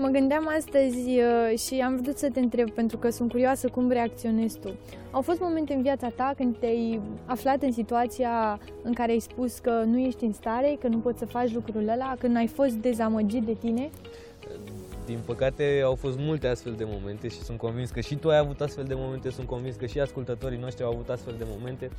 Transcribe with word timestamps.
Știi, 0.00 0.08
Andrei, 0.08 0.22
mă 0.22 0.28
gândeam 0.28 0.56
astăzi 0.56 1.08
uh, 1.08 1.58
și 1.58 1.80
am 1.80 1.96
vrut 1.96 2.18
să 2.18 2.30
te 2.30 2.40
întreb, 2.40 2.70
pentru 2.70 2.98
că 2.98 3.10
sunt 3.10 3.30
curioasă 3.30 3.68
cum 3.68 3.90
reacționezi 3.90 4.58
tu. 4.58 4.74
Au 5.10 5.20
fost 5.20 5.40
momente 5.40 5.74
în 5.74 5.82
viața 5.82 6.08
ta 6.08 6.32
când 6.36 6.56
te-ai 6.56 7.00
aflat 7.26 7.62
în 7.62 7.72
situația 7.72 8.60
în 8.82 8.92
care 8.92 9.12
ai 9.12 9.18
spus 9.18 9.58
că 9.58 9.82
nu 9.86 9.98
ești 9.98 10.24
în 10.24 10.32
stare, 10.32 10.76
că 10.80 10.88
nu 10.88 10.98
poți 10.98 11.18
să 11.18 11.26
faci 11.26 11.52
lucrul 11.52 11.88
ăla, 11.88 12.16
când 12.18 12.36
ai 12.36 12.46
fost 12.46 12.74
dezamăgit 12.74 13.42
de 13.42 13.56
tine? 13.60 13.90
Din 15.10 15.18
păcate 15.26 15.80
au 15.84 15.94
fost 15.94 16.18
multe 16.18 16.46
astfel 16.46 16.74
de 16.76 16.84
momente 16.86 17.28
și 17.28 17.40
sunt 17.42 17.58
convins 17.58 17.90
că 17.90 18.00
și 18.00 18.14
tu 18.14 18.28
ai 18.28 18.38
avut 18.38 18.60
astfel 18.60 18.84
de 18.84 18.94
momente, 18.96 19.30
sunt 19.30 19.46
convins 19.46 19.76
că 19.76 19.86
și 19.86 20.00
ascultătorii 20.00 20.58
noștri 20.58 20.84
au 20.84 20.90
avut 20.92 21.08
astfel 21.08 21.34
de 21.38 21.44
momente. 21.46 21.90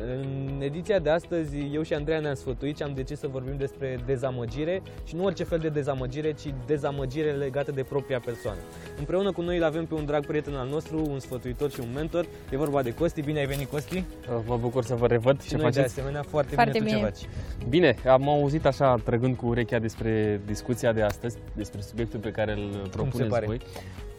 În 0.00 0.60
ediția 0.60 0.98
de 0.98 1.10
astăzi, 1.10 1.56
eu 1.72 1.82
și 1.82 1.94
Andreea 1.94 2.20
ne-am 2.20 2.34
sfătuit 2.34 2.76
și 2.76 2.82
am 2.82 2.92
decis 2.94 3.18
să 3.18 3.26
vorbim 3.26 3.56
despre 3.56 3.98
dezamăgire 4.06 4.82
și 5.04 5.16
nu 5.16 5.24
orice 5.24 5.44
fel 5.44 5.58
de 5.58 5.68
dezamăgire, 5.68 6.32
ci 6.32 6.54
dezamăgire 6.66 7.30
legată 7.30 7.70
de 7.72 7.82
propria 7.82 8.20
persoană. 8.24 8.58
Împreună 8.98 9.32
cu 9.32 9.42
noi 9.42 9.56
îl 9.56 9.64
avem 9.64 9.86
pe 9.86 9.94
un 9.94 10.04
drag 10.04 10.26
prieten 10.26 10.54
al 10.54 10.68
nostru, 10.68 11.06
un 11.10 11.18
sfătuitor 11.18 11.70
și 11.70 11.80
un 11.80 11.88
mentor. 11.94 12.26
E 12.50 12.56
vorba 12.56 12.82
de 12.82 12.94
Costi. 12.94 13.22
Bine 13.22 13.38
ai 13.38 13.46
venit, 13.46 13.70
Costi! 13.70 14.04
Mă 14.46 14.56
bucur 14.56 14.84
să 14.84 14.94
vă 14.94 15.06
revăd. 15.06 15.42
Și 15.42 15.48
ce 15.48 15.54
noi 15.54 15.64
faceți? 15.64 15.94
de 15.94 16.00
asemenea 16.00 16.22
foarte, 16.22 16.54
Foarte 16.54 16.78
bine, 16.78 16.90
tu 16.90 16.96
bine. 16.96 17.10
ce 17.10 17.24
faci. 17.24 17.68
Bine, 17.68 17.96
am 18.06 18.28
auzit 18.28 18.66
așa, 18.66 18.94
trăgând 19.04 19.36
cu 19.36 19.46
urechea 19.46 19.78
despre 19.78 20.40
discuția 20.46 20.92
de 20.92 21.02
astăzi, 21.02 21.36
despre 21.54 21.80
subiectul 21.80 22.20
pe 22.20 22.30
care 22.30 22.54
îl 22.56 22.88
propuneți 22.90 23.30
pare? 23.30 23.46
voi. 23.46 23.60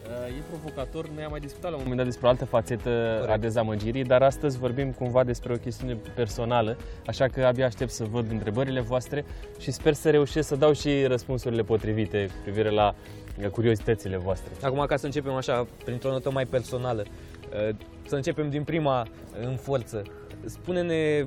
Uh, 0.08 0.28
E 0.28 0.42
provocator, 0.48 1.08
noi 1.08 1.24
am 1.24 1.30
mai 1.30 1.40
discutat 1.40 1.70
la 1.70 1.76
un 1.76 1.82
moment 1.82 1.96
dat 1.96 2.06
despre 2.06 2.26
o 2.26 2.30
altă 2.30 2.44
fațetă 2.44 2.90
Corect. 2.90 3.30
a 3.30 3.36
dezamăgirii, 3.36 4.04
dar 4.04 4.22
astăzi 4.22 4.58
vorbim 4.58 4.92
cumva 4.92 5.24
despre 5.24 5.52
o 5.52 5.56
chestiune 5.56 5.96
personală, 6.14 6.76
așa 7.06 7.26
că 7.26 7.44
abia 7.44 7.66
aștept 7.66 7.90
să 7.90 8.04
văd 8.04 8.30
întrebările 8.30 8.80
voastre 8.80 9.24
și 9.58 9.70
sper 9.70 9.92
să 9.92 10.10
reușesc 10.10 10.48
să 10.48 10.56
dau 10.56 10.72
și 10.72 11.04
răspunsurile 11.06 11.62
potrivite 11.62 12.26
cu 12.26 12.34
privire 12.42 12.70
la 12.70 12.94
uh, 13.42 13.48
curiozitățile 13.48 14.16
voastre. 14.16 14.50
Acum, 14.62 14.84
ca 14.86 14.96
să 14.96 15.06
începem 15.06 15.32
așa, 15.32 15.66
printr-o 15.84 16.10
notă 16.10 16.30
mai 16.30 16.44
personală, 16.44 17.04
uh, 17.68 17.74
să 18.06 18.14
începem 18.14 18.50
din 18.50 18.62
prima 18.62 19.06
în 19.42 19.56
forță. 19.56 20.02
Spune-ne 20.44 21.26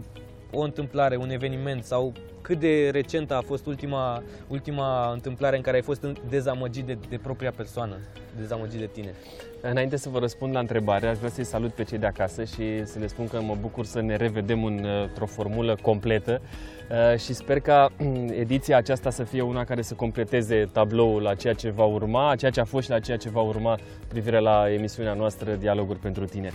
o 0.52 0.59
întâmplare, 0.62 1.16
un 1.16 1.30
eveniment 1.30 1.84
sau 1.84 2.14
cât 2.52 2.59
de 2.59 2.89
recentă 2.89 3.35
a 3.35 3.41
fost 3.41 3.66
ultima, 3.66 4.23
ultima 4.47 5.11
întâmplare 5.11 5.55
în 5.55 5.61
care 5.61 5.75
ai 5.75 5.81
fost 5.81 6.07
dezamăgit 6.30 6.85
de, 6.85 6.97
de 7.09 7.17
propria 7.17 7.52
persoană, 7.52 7.97
dezamăgit 8.39 8.80
de 8.80 8.89
tine. 8.93 9.13
Înainte 9.61 9.97
să 9.97 10.09
vă 10.09 10.19
răspund 10.19 10.53
la 10.53 10.59
întrebare, 10.59 11.08
aș 11.08 11.17
vrea 11.17 11.30
să-i 11.30 11.43
salut 11.43 11.73
pe 11.73 11.83
cei 11.83 11.97
de 11.97 12.05
acasă 12.05 12.43
și 12.43 12.85
să 12.85 12.99
le 12.99 13.08
spun 13.08 13.27
că 13.27 13.41
mă 13.41 13.58
bucur 13.61 13.85
să 13.85 14.02
ne 14.02 14.16
revedem 14.16 14.63
în, 14.63 14.85
într-o 15.02 15.25
formulă 15.25 15.77
completă 15.81 16.41
uh, 16.41 17.19
și 17.19 17.33
sper 17.33 17.59
ca 17.59 17.89
mm, 17.97 18.30
ediția 18.33 18.77
aceasta 18.77 19.09
să 19.09 19.23
fie 19.23 19.41
una 19.41 19.63
care 19.63 19.81
să 19.81 19.93
completeze 19.93 20.69
tabloul 20.71 21.21
la 21.21 21.36
ceea 21.36 21.53
ce 21.53 21.69
va 21.69 21.86
urma, 21.86 22.36
ceea 22.36 22.52
ce 22.52 22.59
a 22.59 22.65
fost 22.65 22.83
și 22.83 22.89
la 22.89 22.99
ceea 22.99 23.17
ce 23.17 23.30
va 23.30 23.41
urma 23.41 23.80
privire 24.08 24.39
la 24.39 24.71
emisiunea 24.71 25.13
noastră 25.13 25.53
Dialoguri 25.53 25.99
pentru 25.99 26.25
tine. 26.25 26.52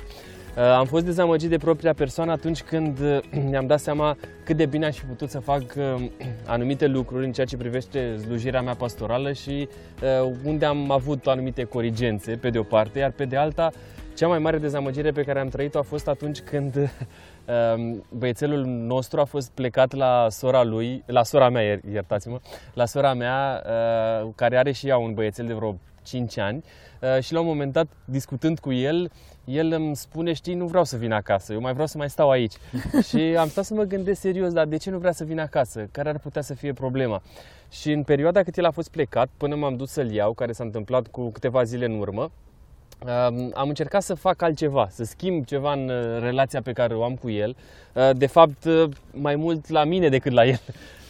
Uh, 0.57 0.63
Am 0.63 0.87
fost 0.87 1.05
dezamăgit 1.05 1.51
de 1.51 1.57
propria 1.57 1.93
persoană 1.93 2.33
atunci 2.33 2.63
când 2.63 2.99
uh, 3.01 3.19
mi-am 3.51 3.67
dat 3.67 3.81
seama 3.81 4.17
cât 4.45 4.57
de 4.57 4.67
bine 4.67 4.87
aș 4.87 4.97
fi 4.97 5.05
putut 5.05 5.31
să 5.31 5.39
fac 5.39 5.63
uh, 5.77 6.05
anumite 6.47 6.87
lucruri 6.87 7.25
în 7.25 7.33
ceea 7.33 7.47
ce 7.47 7.57
privește 7.57 8.17
slujirea 8.17 8.63
mea 8.63 8.75
pastorală 8.75 9.33
și 9.33 9.69
uh, 10.03 10.31
unde 10.45 10.65
am 10.65 10.91
avut 10.91 11.27
anumite 11.27 11.65
corigențe, 11.65 12.33
pe 12.37 12.51
de 12.51 12.59
o 12.59 12.63
parte, 12.63 12.99
iar 12.99 13.11
pe 13.11 13.25
de 13.25 13.37
alta, 13.37 13.71
cea 14.15 14.29
mai 14.29 14.39
mare 14.39 14.59
dezamăgire 14.59 15.11
pe 15.11 15.23
care 15.23 15.41
am 15.41 15.49
trăit-o 15.49 15.79
a 15.79 15.83
fost 15.83 16.09
atunci 16.09 16.41
când 16.41 16.77
uh, 16.77 17.97
băiețelul 18.19 18.65
nostru 18.65 19.21
a 19.21 19.25
fost 19.25 19.51
plecat 19.51 19.93
la 19.93 20.27
sora 20.31 20.63
lui, 20.63 21.03
la 21.07 21.23
sora 21.23 21.49
mea, 21.49 21.63
ier- 21.63 21.93
iertați-mă, 21.93 22.41
la 22.75 22.85
sora 22.85 23.15
mea, 23.15 23.63
uh, 23.65 24.31
care 24.35 24.57
are 24.57 24.73
și 24.73 24.89
ea 24.89 24.97
un 24.97 25.15
băiețel 25.15 25.47
de 25.47 25.53
vreo 25.53 25.77
5 26.03 26.39
ani 26.39 26.65
uh, 27.01 27.23
și 27.23 27.33
la 27.33 27.41
un 27.41 27.47
moment 27.47 27.73
dat, 27.73 27.87
discutând 28.05 28.59
cu 28.59 28.73
el, 28.73 29.11
el 29.47 29.73
îmi 29.73 29.97
spune, 29.97 30.33
știi, 30.33 30.55
nu 30.55 30.67
vreau 30.67 30.85
să 30.85 30.97
vin 30.97 31.13
acasă, 31.13 31.53
eu 31.53 31.61
mai 31.61 31.73
vreau 31.73 31.87
să 31.87 31.99
mai 31.99 32.11
stau 32.11 32.31
aici. 32.31 32.55
și 33.09 33.17
am 33.17 33.49
stat 33.49 33.65
să 33.65 33.75
mă 33.75 33.83
gândesc 33.83 34.21
serios, 34.21 34.53
dar 34.53 34.67
de 34.67 34.77
ce 34.77 34.91
nu 34.91 34.99
vrea 34.99 35.13
să 35.13 35.25
vin 35.25 35.41
acasă? 35.41 35.89
Care 35.93 36.09
ar 36.09 36.19
putea 36.19 36.43
să 36.43 36.55
fie 36.55 36.73
problema? 36.73 37.23
Și 37.71 37.93
în 37.93 38.03
perioada 38.03 38.43
cât 38.43 38.57
el 38.57 38.65
a 38.65 38.71
fost 38.71 38.91
plecat, 38.91 39.29
până 39.37 39.55
m-am 39.55 39.77
dus 39.77 39.91
să-l 39.91 40.11
iau, 40.11 40.33
care 40.33 40.53
s-a 40.53 40.65
întâmplat 40.65 41.07
cu 41.07 41.31
câteva 41.31 41.63
zile 41.63 41.85
în 41.85 41.99
urmă, 41.99 42.23
Um, 42.23 42.46
am 43.55 43.69
încercat 43.69 44.03
să 44.03 44.15
fac 44.15 44.43
altceva, 44.43 44.89
să 44.91 45.05
schimb 45.05 45.45
ceva 45.45 45.73
în 45.73 45.89
uh, 45.89 46.21
relația 46.21 46.63
pe 46.63 46.73
care 46.73 46.95
o 46.95 47.05
am 47.05 47.15
cu 47.15 47.31
el. 47.31 47.57
Uh, 47.93 48.11
De 48.17 48.27
fapt, 48.27 48.65
uh, 48.65 48.89
mai 49.11 49.37
mult 49.37 49.69
la 49.69 49.85
mine 49.85 50.09
decât 50.09 50.33
la 50.33 50.47
el. 50.47 50.61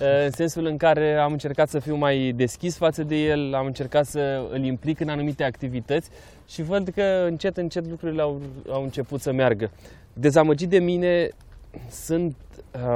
Uh, 0.00 0.24
În 0.24 0.30
sensul 0.30 0.66
în 0.66 0.76
care 0.76 1.14
am 1.16 1.32
încercat 1.32 1.68
să 1.68 1.78
fiu 1.78 1.94
mai 1.96 2.32
deschis 2.36 2.76
față 2.76 3.02
de 3.02 3.16
el, 3.16 3.54
am 3.54 3.66
încercat 3.66 4.06
să 4.06 4.42
îl 4.52 4.64
implic 4.64 5.00
în 5.00 5.08
anumite 5.08 5.44
activități 5.44 6.10
și 6.48 6.62
văd 6.62 6.88
că 6.88 7.24
încet, 7.26 7.56
încet 7.56 7.86
lucrurile 7.88 8.22
au, 8.22 8.40
au 8.70 8.82
început 8.82 9.20
să 9.20 9.32
meargă. 9.32 9.70
Dezamăgit 10.12 10.68
de 10.68 10.78
mine 10.78 11.30
sunt, 11.90 12.36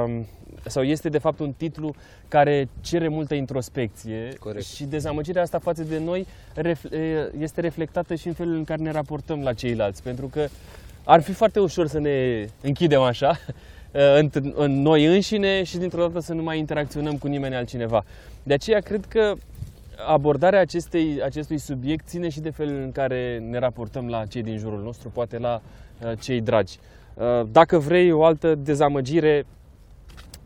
um, 0.05 0.25
sau 0.65 0.83
este 0.83 1.09
de 1.09 1.17
fapt 1.17 1.39
un 1.39 1.53
titlu 1.57 1.95
care 2.27 2.69
cere 2.81 3.07
multă 3.07 3.33
introspecție 3.33 4.33
Corect. 4.39 4.65
și 4.65 4.83
dezamăgirea 4.83 5.41
asta 5.41 5.59
față 5.59 5.83
de 5.83 5.99
noi 5.99 6.27
ref- 6.59 6.91
e- 6.91 7.31
este 7.39 7.61
reflectată 7.61 8.15
și 8.15 8.27
în 8.27 8.33
felul 8.33 8.55
în 8.55 8.63
care 8.63 8.81
ne 8.81 8.91
raportăm 8.91 9.41
la 9.43 9.53
ceilalți, 9.53 10.03
pentru 10.03 10.27
că 10.27 10.47
ar 11.03 11.21
fi 11.21 11.31
foarte 11.31 11.59
ușor 11.59 11.87
să 11.87 11.99
ne 11.99 12.45
închidem 12.61 13.01
așa 13.01 13.37
în, 14.19 14.29
în 14.53 14.81
noi 14.81 15.05
înșine 15.05 15.63
și 15.63 15.77
dintr-o 15.77 16.07
dată 16.07 16.19
să 16.19 16.33
nu 16.33 16.43
mai 16.43 16.57
interacționăm 16.57 17.17
cu 17.17 17.27
nimeni 17.27 17.55
altcineva. 17.55 18.05
De 18.43 18.53
aceea 18.53 18.79
cred 18.79 19.05
că 19.05 19.33
abordarea 20.07 20.59
acestei, 20.59 21.21
acestui 21.23 21.57
subiect 21.57 22.07
ține 22.07 22.29
și 22.29 22.39
de 22.39 22.49
felul 22.49 22.81
în 22.81 22.91
care 22.91 23.39
ne 23.49 23.59
raportăm 23.59 24.07
la 24.07 24.25
cei 24.25 24.43
din 24.43 24.57
jurul 24.57 24.81
nostru, 24.83 25.09
poate 25.09 25.37
la 25.37 25.61
uh, 26.03 26.11
cei 26.19 26.41
dragi. 26.41 26.77
Uh, 27.21 27.47
dacă 27.51 27.77
vrei 27.77 28.11
o 28.11 28.23
altă 28.23 28.55
dezamăgire 28.55 29.45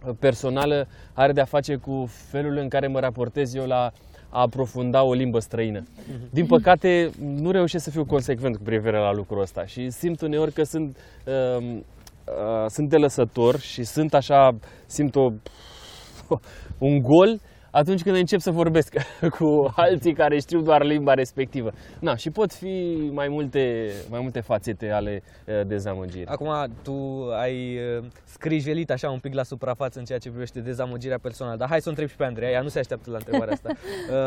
uh, 0.05 0.13
personală 0.19 0.87
are 1.13 1.31
de-a 1.31 1.45
face 1.45 1.75
cu 1.75 2.05
felul 2.07 2.57
în 2.57 2.67
care 2.67 2.87
mă 2.87 2.99
raportez 2.99 3.53
eu 3.53 3.65
la 3.65 3.91
a 4.29 4.41
aprofunda 4.41 5.03
o 5.03 5.13
limbă 5.13 5.39
străină. 5.39 5.83
Din 6.31 6.45
păcate, 6.45 7.09
nu 7.19 7.51
reușesc 7.51 7.83
să 7.83 7.89
fiu 7.89 8.05
consecvent 8.05 8.55
cu 8.55 8.63
privire 8.63 8.97
la 8.97 9.11
lucrul 9.11 9.41
ăsta 9.41 9.65
și 9.65 9.89
simt 9.89 10.21
uneori 10.21 10.51
că 10.51 10.63
sunt, 10.63 10.97
uh, 11.25 11.57
uh, 11.57 12.65
sunt 12.67 12.89
delăsător 12.89 13.59
și 13.59 13.83
sunt 13.83 14.13
așa, 14.13 14.57
simt 14.85 15.15
o, 15.15 15.31
un 16.87 17.01
gol 17.01 17.39
atunci 17.75 18.01
când 18.01 18.15
încep 18.15 18.39
să 18.39 18.51
vorbesc 18.51 18.93
cu 19.39 19.73
alții 19.75 20.13
care 20.13 20.39
știu 20.39 20.61
doar 20.61 20.83
limba 20.83 21.13
respectivă. 21.13 21.71
Na, 21.99 22.15
și 22.15 22.29
pot 22.29 22.53
fi 22.53 23.09
mai 23.11 23.27
multe, 23.27 23.91
mai 24.09 24.19
multe 24.21 24.39
fațete 24.39 24.89
ale 24.89 25.23
uh, 25.47 25.67
dezamăgirii. 25.67 26.25
Acum, 26.25 26.49
tu 26.83 27.29
ai 27.39 27.77
uh, 27.97 28.05
scrijelit 28.23 28.91
așa 28.91 29.09
un 29.09 29.19
pic 29.19 29.33
la 29.33 29.43
suprafață 29.43 29.99
în 29.99 30.05
ceea 30.05 30.19
ce 30.19 30.29
privește 30.29 30.59
dezamăgirea 30.59 31.19
personală, 31.19 31.57
dar 31.57 31.67
hai 31.67 31.81
să 31.81 31.87
o 31.87 31.89
întreb 31.89 32.09
și 32.09 32.15
pe 32.15 32.23
Andreea, 32.23 32.51
ea 32.51 32.61
nu 32.61 32.67
se 32.67 32.79
așteaptă 32.79 33.09
la 33.09 33.17
întrebarea 33.17 33.53
asta. 33.53 33.69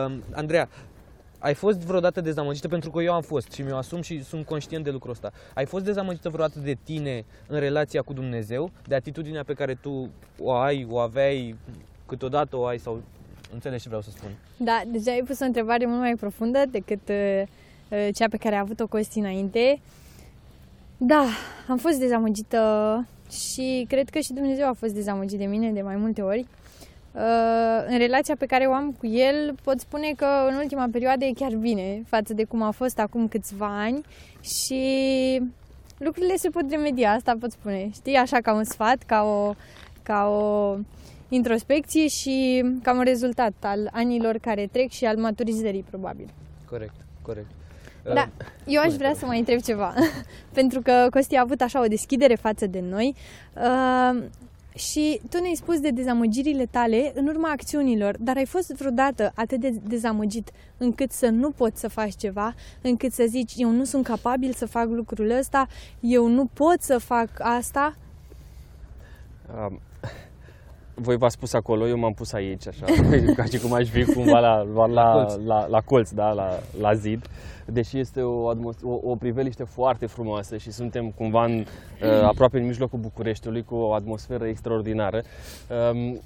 Uh, 0.07 0.17
Andreea, 0.41 0.69
ai 1.39 1.55
fost 1.55 1.79
vreodată 1.79 2.21
dezamăgită? 2.21 2.69
Pentru 2.69 2.91
că 2.91 3.03
eu 3.03 3.13
am 3.13 3.23
fost 3.23 3.53
și 3.53 3.63
mi-o 3.63 3.77
asum 3.77 4.01
și 4.01 4.25
sunt 4.25 4.47
conștient 4.47 4.85
de 4.85 4.91
lucrul 4.91 5.13
ăsta. 5.13 5.33
Ai 5.55 5.65
fost 5.65 5.85
dezamăgită 5.85 6.29
vreodată 6.29 6.59
de 6.59 6.77
tine 6.85 7.25
în 7.47 7.59
relația 7.59 8.03
cu 8.03 8.13
Dumnezeu? 8.13 8.71
De 8.87 8.95
atitudinea 8.95 9.45
pe 9.45 9.53
care 9.53 9.75
tu 9.75 10.11
o 10.39 10.53
ai, 10.53 10.87
o 10.91 10.99
aveai, 10.99 11.57
câteodată 12.07 12.57
o 12.57 12.65
ai 12.65 12.79
sau... 12.79 13.03
Înțelegi 13.53 13.83
ce 13.83 13.89
vreau 13.89 14.03
să 14.03 14.11
spun? 14.11 14.31
Da, 14.57 14.83
deja 14.87 15.11
ai 15.11 15.23
pus 15.27 15.41
o 15.41 15.45
întrebare 15.45 15.87
mult 15.87 16.01
mai 16.01 16.15
profundă 16.15 16.63
decât 16.71 17.09
uh, 17.09 17.43
uh, 17.89 18.09
cea 18.15 18.29
pe 18.29 18.37
care 18.37 18.55
a 18.55 18.61
avut-o 18.61 18.87
Costi 18.87 19.19
înainte. 19.19 19.81
Da, 20.97 21.25
am 21.69 21.77
fost 21.77 21.99
dezamăgită 21.99 23.07
și 23.31 23.85
cred 23.89 24.09
că 24.09 24.19
și 24.19 24.33
Dumnezeu 24.33 24.69
a 24.69 24.73
fost 24.73 24.95
dezamăgit 24.95 25.39
de 25.39 25.45
mine 25.45 25.71
de 25.71 25.83
mai 25.83 25.97
multe 25.97 26.23
ori. 26.23 26.47
Uh, 27.13 27.85
în 27.87 27.99
relația 27.99 28.35
pe 28.39 28.47
care 28.47 28.65
o 28.65 28.73
am 28.73 28.93
cu 28.93 29.07
el, 29.07 29.55
pot 29.63 29.81
spune 29.81 30.13
că 30.17 30.27
în 30.49 30.55
ultima 30.55 30.89
perioadă 30.93 31.25
e 31.25 31.33
chiar 31.33 31.55
bine 31.55 32.03
față 32.07 32.35
de 32.35 32.45
cum 32.45 32.63
a 32.63 32.71
fost 32.71 32.99
acum 32.99 33.29
câțiva 33.29 33.81
ani 33.81 34.01
și 34.41 34.83
lucrurile 35.99 36.37
se 36.37 36.49
pot 36.49 36.71
remedia, 36.71 37.13
asta 37.13 37.35
pot 37.41 37.51
spune. 37.51 37.91
Știi, 37.93 38.15
așa 38.15 38.39
ca 38.41 38.55
un 38.55 38.65
sfat, 38.65 39.03
ca 39.07 39.23
o, 39.23 39.55
ca 40.03 40.27
o 40.29 40.77
introspecție 41.29 42.09
și 42.09 42.65
ca 42.83 42.93
un 42.93 43.03
rezultat 43.03 43.53
al 43.61 43.89
anilor 43.93 44.39
care 44.39 44.69
trec 44.73 44.91
și 44.91 45.05
al 45.05 45.17
maturizării, 45.17 45.85
probabil. 45.91 46.29
Corect, 46.71 46.95
corect. 47.23 47.47
Da, 48.15 48.29
eu 48.67 48.83
aș 48.83 48.95
vrea 48.95 49.15
să 49.15 49.27
mai 49.27 49.39
întreb 49.39 49.61
ceva, 49.61 49.95
pentru 50.59 50.81
că 50.81 51.07
Costi 51.11 51.37
a 51.37 51.41
avut 51.41 51.61
așa 51.61 51.83
o 51.83 51.87
deschidere 51.87 52.35
față 52.35 52.67
de 52.67 52.81
noi 52.81 53.15
uh, 53.55 54.23
și 54.75 55.21
tu 55.31 55.41
ne-ai 55.41 55.55
spus 55.55 55.81
de 55.81 55.91
dezamăgirile 55.91 56.67
tale 56.67 57.13
în 57.15 57.27
urma 57.27 57.51
acțiunilor, 57.51 58.17
dar 58.19 58.37
ai 58.37 58.45
fost 58.45 58.73
vreodată 58.73 59.33
atât 59.35 59.61
de 59.61 59.71
dezamăgit 59.71 60.51
încât 60.77 61.11
să 61.11 61.29
nu 61.29 61.51
poți 61.51 61.81
să 61.81 61.89
faci 61.89 62.15
ceva, 62.17 62.55
încât 62.83 63.13
să 63.13 63.25
zici 63.29 63.53
eu 63.57 63.71
nu 63.71 63.85
sunt 63.85 64.05
capabil 64.05 64.53
să 64.53 64.67
fac 64.67 64.89
lucrul 64.89 65.31
ăsta, 65.31 65.67
eu 66.01 66.27
nu 66.27 66.47
pot 66.47 66.81
să 66.81 66.99
fac 66.99 67.29
asta? 67.39 67.97
Um, 69.67 69.81
voi 71.01 71.17
v-ați 71.17 71.35
spus 71.35 71.53
acolo, 71.53 71.89
eu 71.89 71.99
m-am 71.99 72.13
pus 72.13 72.33
aici, 72.33 72.67
așa, 72.67 72.85
ca 73.37 73.45
și 73.45 73.59
cum 73.59 73.73
aș 73.73 73.89
fi 73.89 74.05
cumva 74.05 74.39
la, 74.39 74.63
la, 74.63 74.87
la, 74.87 75.13
colț. 75.13 75.35
la, 75.45 75.67
la 75.67 75.81
colț, 75.81 76.11
da, 76.11 76.33
la, 76.33 76.59
la 76.81 76.95
zid. 76.95 77.27
Deși 77.67 77.99
este 77.99 78.23
o, 78.23 78.49
atmos- 78.49 78.83
o, 78.83 78.99
o 79.03 79.17
priveliște 79.17 79.65
foarte 79.65 80.07
frumoasă 80.07 80.57
și 80.57 80.71
suntem 80.71 81.11
cumva 81.11 81.45
în, 81.45 81.65
uh, 82.03 82.23
aproape 82.33 82.59
în 82.59 82.67
mijlocul 82.67 82.99
Bucureștiului 82.99 83.63
cu 83.63 83.75
o 83.75 83.93
atmosferă 83.95 84.47
extraordinară. 84.47 85.23
Um, 85.93 86.21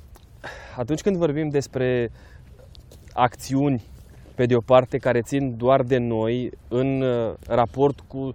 atunci 0.77 1.01
când 1.01 1.17
vorbim 1.17 1.49
despre 1.49 2.11
acțiuni, 3.13 3.83
pe 4.35 4.47
de 4.47 4.55
o 4.57 4.61
parte, 4.61 4.99
care 4.99 5.21
țin 5.21 5.57
doar 5.57 5.83
de 5.83 5.99
noi 5.99 6.51
în 6.69 7.01
uh, 7.01 7.35
raport 7.47 8.01
cu 8.01 8.35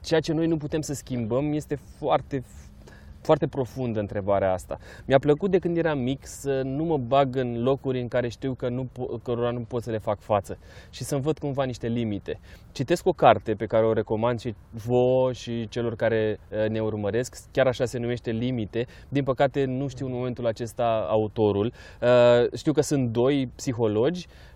ceea 0.00 0.20
ce 0.20 0.32
noi 0.32 0.46
nu 0.46 0.56
putem 0.56 0.80
să 0.80 0.94
schimbăm, 0.94 1.52
este 1.52 1.78
foarte, 1.98 2.42
foarte 3.22 3.46
profundă 3.46 4.00
întrebarea 4.00 4.52
asta. 4.52 4.78
Mi-a 5.04 5.18
plăcut 5.18 5.50
de 5.50 5.58
când 5.58 5.76
eram 5.76 5.98
mic 5.98 6.26
să 6.26 6.62
nu 6.64 6.84
mă 6.84 6.96
bag 6.98 7.36
în 7.36 7.62
locuri 7.62 8.00
în 8.00 8.08
care 8.08 8.28
știu 8.28 8.54
că 8.54 8.68
nu, 8.68 8.88
po- 8.88 9.22
cărora 9.22 9.50
nu 9.50 9.60
pot 9.60 9.82
să 9.82 9.90
le 9.90 9.98
fac 9.98 10.20
față 10.20 10.58
și 10.90 11.04
să-mi 11.04 11.22
văd 11.22 11.38
cumva 11.38 11.64
niște 11.64 11.86
limite. 11.86 12.40
Citesc 12.72 13.06
o 13.06 13.12
carte 13.12 13.54
pe 13.54 13.66
care 13.66 13.84
o 13.84 13.92
recomand 13.92 14.40
și 14.40 14.54
vouă 14.70 15.32
și 15.32 15.68
celor 15.68 15.96
care 15.96 16.38
uh, 16.50 16.68
ne 16.68 16.80
urmăresc, 16.80 17.36
chiar 17.50 17.66
așa 17.66 17.84
se 17.84 17.98
numește 17.98 18.30
Limite. 18.30 18.86
Din 19.08 19.24
păcate 19.24 19.64
nu 19.64 19.88
știu 19.88 20.06
în 20.06 20.12
momentul 20.12 20.46
acesta 20.46 21.06
autorul. 21.08 21.72
Uh, 22.00 22.56
Știu 22.56 22.72
că 22.72 22.80
sunt 22.80 23.08
doi 23.08 23.50
psihologi 23.54 24.26
um, 24.26 24.51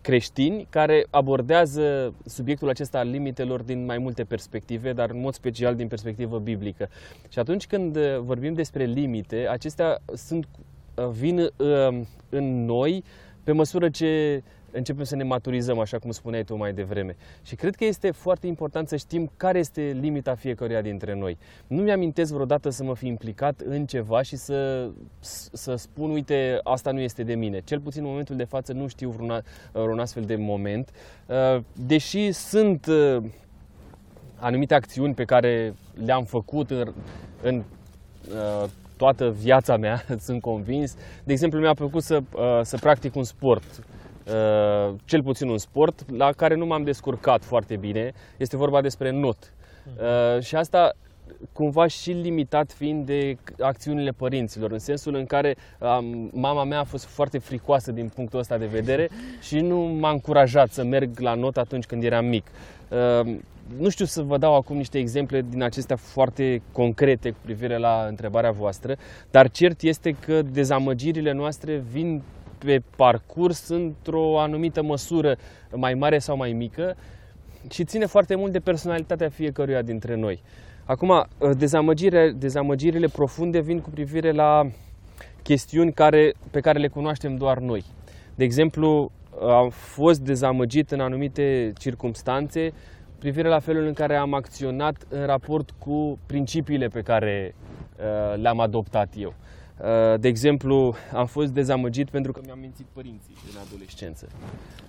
creștini 0.00 0.66
care 0.70 1.06
abordează 1.10 2.14
subiectul 2.26 2.68
acesta 2.68 2.98
al 2.98 3.10
limitelor 3.10 3.62
din 3.62 3.84
mai 3.84 3.98
multe 3.98 4.24
perspective, 4.24 4.92
dar 4.92 5.10
în 5.10 5.20
mod 5.20 5.34
special 5.34 5.74
din 5.74 5.88
perspectivă 5.88 6.38
biblică. 6.38 6.88
Și 7.28 7.38
atunci 7.38 7.66
când 7.66 7.96
uh, 7.96 8.18
vorbim 8.18 8.54
despre 8.54 8.84
limite, 8.84 9.46
acestea 9.50 9.98
sunt, 10.14 10.48
uh, 10.94 11.08
vin 11.08 11.38
uh, 11.38 12.00
în 12.28 12.64
noi 12.64 13.04
pe 13.44 13.52
măsură 13.52 13.88
ce 13.88 14.42
începem 14.72 15.04
să 15.04 15.16
ne 15.16 15.22
maturizăm, 15.22 15.78
așa 15.78 15.98
cum 15.98 16.10
spuneai 16.10 16.44
tu 16.44 16.56
mai 16.56 16.72
devreme. 16.72 17.16
Și 17.42 17.54
cred 17.54 17.74
că 17.74 17.84
este 17.84 18.10
foarte 18.10 18.46
important 18.46 18.88
să 18.88 18.96
știm 18.96 19.30
care 19.36 19.58
este 19.58 19.96
limita 20.00 20.34
fiecăruia 20.34 20.80
dintre 20.80 21.14
noi. 21.14 21.38
Nu 21.66 21.82
mi-amintesc 21.82 22.32
vreodată 22.32 22.70
să 22.70 22.84
mă 22.84 22.94
fi 22.94 23.06
implicat 23.06 23.60
în 23.64 23.86
ceva 23.86 24.22
și 24.22 24.36
să, 24.36 24.90
să 25.52 25.74
spun, 25.74 26.10
uite, 26.10 26.60
asta 26.62 26.90
nu 26.90 27.00
este 27.00 27.22
de 27.22 27.34
mine. 27.34 27.60
Cel 27.64 27.80
puțin 27.80 28.02
în 28.02 28.08
momentul 28.08 28.36
de 28.36 28.44
față 28.44 28.72
nu 28.72 28.86
știu 28.86 29.10
vreun, 29.10 29.42
vreun 29.72 29.98
astfel 29.98 30.22
de 30.22 30.36
moment. 30.36 30.90
Uh, 31.26 31.62
Deși 31.86 32.32
sunt 32.32 32.86
uh, 32.86 33.22
anumite 34.36 34.74
acțiuni 34.74 35.14
pe 35.14 35.24
care 35.24 35.74
le-am 36.04 36.24
făcut 36.24 36.70
în, 36.70 36.92
în 37.42 37.62
uh, 38.28 38.68
toată 38.96 39.30
viața 39.30 39.76
mea, 39.76 40.04
sunt 40.26 40.40
convins. 40.40 40.96
De 41.24 41.32
exemplu, 41.32 41.60
mi-a 41.60 41.74
plăcut 41.74 42.02
să, 42.02 42.22
uh, 42.34 42.60
să 42.62 42.76
practic 42.76 43.14
un 43.14 43.24
sport, 43.24 43.64
uh, 43.78 43.84
cel 45.04 45.22
puțin 45.22 45.48
un 45.48 45.58
sport, 45.58 46.10
la 46.16 46.32
care 46.32 46.54
nu 46.54 46.66
m-am 46.66 46.82
descurcat 46.82 47.44
foarte 47.44 47.76
bine. 47.76 48.12
Este 48.36 48.56
vorba 48.56 48.80
despre 48.80 49.10
not. 49.10 49.52
Uh, 49.96 50.42
și 50.42 50.56
asta 50.56 50.92
cumva 51.52 51.86
și 51.86 52.10
limitat 52.10 52.72
fiind 52.72 53.06
de 53.06 53.36
acțiunile 53.60 54.10
părinților, 54.10 54.70
în 54.70 54.78
sensul 54.78 55.14
în 55.14 55.26
care 55.26 55.56
um, 55.78 56.30
mama 56.32 56.64
mea 56.64 56.78
a 56.78 56.84
fost 56.84 57.04
foarte 57.04 57.38
fricoasă 57.38 57.92
din 57.92 58.08
punctul 58.14 58.38
ăsta 58.38 58.58
de 58.58 58.66
vedere 58.66 59.08
și 59.46 59.60
nu 59.60 59.78
m-a 59.78 60.10
încurajat 60.10 60.70
să 60.70 60.84
merg 60.84 61.18
la 61.18 61.34
not 61.34 61.56
atunci 61.56 61.84
când 61.84 62.04
eram 62.04 62.24
mic. 62.24 62.46
Uh, 62.88 63.36
nu 63.78 63.88
știu 63.88 64.04
să 64.04 64.22
vă 64.22 64.38
dau 64.38 64.54
acum 64.54 64.76
niște 64.76 64.98
exemple 64.98 65.44
din 65.48 65.62
acestea 65.62 65.96
foarte 65.96 66.62
concrete 66.72 67.30
cu 67.30 67.36
privire 67.42 67.78
la 67.78 68.04
întrebarea 68.08 68.50
voastră, 68.50 68.96
dar 69.30 69.50
cert 69.50 69.82
este 69.82 70.10
că 70.12 70.42
dezamăgirile 70.42 71.32
noastre 71.32 71.82
vin 71.90 72.22
pe 72.64 72.82
parcurs 72.96 73.68
într-o 73.68 74.40
anumită 74.40 74.82
măsură 74.82 75.36
mai 75.72 75.94
mare 75.94 76.18
sau 76.18 76.36
mai 76.36 76.52
mică 76.52 76.96
și 77.70 77.84
ține 77.84 78.06
foarte 78.06 78.34
mult 78.34 78.52
de 78.52 78.58
personalitatea 78.58 79.28
fiecăruia 79.28 79.82
dintre 79.82 80.14
noi. 80.14 80.42
Acum, 80.84 81.26
dezamăgire, 81.56 82.30
dezamăgirile 82.30 83.06
profunde 83.06 83.60
vin 83.60 83.80
cu 83.80 83.90
privire 83.90 84.32
la 84.32 84.70
chestiuni 85.42 85.92
care, 85.92 86.32
pe 86.50 86.60
care 86.60 86.78
le 86.78 86.88
cunoaștem 86.88 87.36
doar 87.36 87.58
noi. 87.58 87.84
De 88.34 88.44
exemplu, 88.44 89.10
am 89.40 89.68
fost 89.70 90.20
dezamăgit 90.20 90.90
în 90.90 91.00
anumite 91.00 91.72
circumstanțe 91.78 92.72
privire 93.20 93.48
la 93.48 93.58
felul 93.58 93.86
în 93.86 93.92
care 93.92 94.16
am 94.16 94.34
acționat 94.34 94.96
în 95.08 95.26
raport 95.26 95.70
cu 95.78 96.18
principiile 96.26 96.88
pe 96.88 97.00
care 97.00 97.54
uh, 97.54 98.40
le-am 98.40 98.60
adoptat 98.60 99.12
eu. 99.16 99.34
Uh, 99.84 100.20
de 100.20 100.28
exemplu, 100.28 100.94
am 101.12 101.26
fost 101.26 101.50
dezamăgit 101.52 102.10
pentru 102.10 102.32
că 102.32 102.40
mi-am 102.44 102.58
mințit 102.58 102.86
părinții 102.92 103.34
în 103.50 103.60
adolescență. 103.66 104.26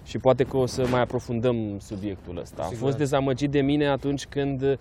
Și 0.04 0.18
poate 0.18 0.44
că 0.44 0.58
o 0.58 0.66
să 0.66 0.88
mai 0.88 1.02
aprofundăm 1.02 1.80
subiectul 1.80 2.38
ăsta. 2.38 2.62
Am 2.62 2.70
Sigur. 2.70 2.84
fost 2.86 2.98
dezamăgit 2.98 3.52
de 3.52 3.62
mine 3.62 3.88
atunci 3.88 4.26
când 4.26 4.62
uh, 4.62 4.78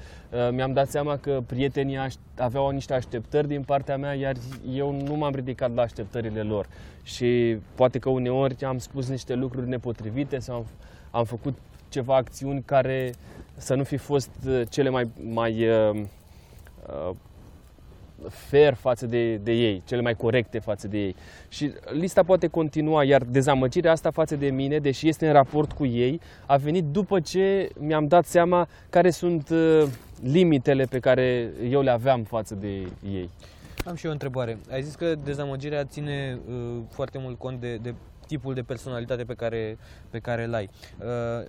mi-am 0.51 0.73
dat 0.73 0.91
seama 0.91 1.17
că 1.17 1.43
prietenii 1.47 1.97
aș- 1.97 2.15
aveau 2.39 2.71
niște 2.71 2.95
așteptări 2.95 3.49
din 3.49 3.63
partea 3.63 3.97
mea, 3.97 4.13
iar 4.15 4.35
eu 4.75 5.03
nu 5.03 5.15
m-am 5.15 5.35
ridicat 5.35 5.75
la 5.75 5.83
așteptările 5.83 6.43
lor. 6.43 6.67
Și 7.03 7.57
poate 7.75 7.99
că 7.99 8.09
uneori 8.09 8.65
am 8.65 8.79
spus 8.79 9.09
niște 9.09 9.35
lucruri 9.35 9.69
nepotrivite 9.69 10.39
sau 10.39 10.55
am, 10.57 10.67
am 11.11 11.25
făcut 11.25 11.59
ceva 11.89 12.17
acțiuni 12.17 12.63
care 12.65 13.13
să 13.57 13.75
nu 13.75 13.85
fi 13.85 13.97
fost 13.97 14.31
uh, 14.47 14.63
cele 14.69 14.89
mai, 14.89 15.09
mai 15.33 15.69
uh, 15.69 16.01
uh, 16.87 17.15
fair 18.29 18.75
față 18.75 19.07
de, 19.07 19.37
de 19.37 19.53
ei, 19.53 19.83
cele 19.87 20.01
mai 20.01 20.15
corecte 20.15 20.59
față 20.59 20.89
de 20.89 20.99
ei. 20.99 21.17
Și 21.49 21.73
lista 21.93 22.23
poate 22.23 22.47
continua, 22.47 23.05
iar 23.05 23.23
dezamăgirea 23.23 23.93
asta 23.93 24.11
față 24.11 24.37
de 24.37 24.51
mine, 24.51 24.79
deși 24.79 25.09
este 25.09 25.27
în 25.27 25.33
raport 25.33 25.73
cu 25.73 25.87
ei, 25.87 26.21
a 26.47 26.57
venit 26.57 26.85
după 26.85 27.21
ce 27.21 27.69
mi-am 27.79 28.07
dat 28.07 28.27
seama 28.27 28.69
care 28.91 29.11
sunt 29.11 29.49
uh, 29.49 29.87
limitele 30.23 30.85
pe 30.85 30.99
care 30.99 31.51
eu 31.69 31.81
le 31.81 31.91
aveam 31.91 32.23
față 32.23 32.55
de 32.55 32.87
ei. 33.13 33.31
Am 33.87 33.95
și 33.95 34.05
eu 34.05 34.11
o 34.11 34.13
întrebare. 34.13 34.59
Ai 34.71 34.83
zis 34.83 34.95
că 34.95 35.15
dezamăgirea 35.25 35.85
ține 35.85 36.39
uh, 36.49 36.55
foarte 36.89 37.19
mult 37.19 37.39
cont 37.39 37.61
de, 37.61 37.77
de 37.77 37.95
tipul 38.27 38.55
de 38.55 38.63
personalitate 38.63 39.25
pe 39.25 39.35
care, 39.35 39.79
pe 40.11 40.19
care 40.19 40.45
îl 40.45 40.55
ai. 40.55 40.71
Uh, 40.99 41.47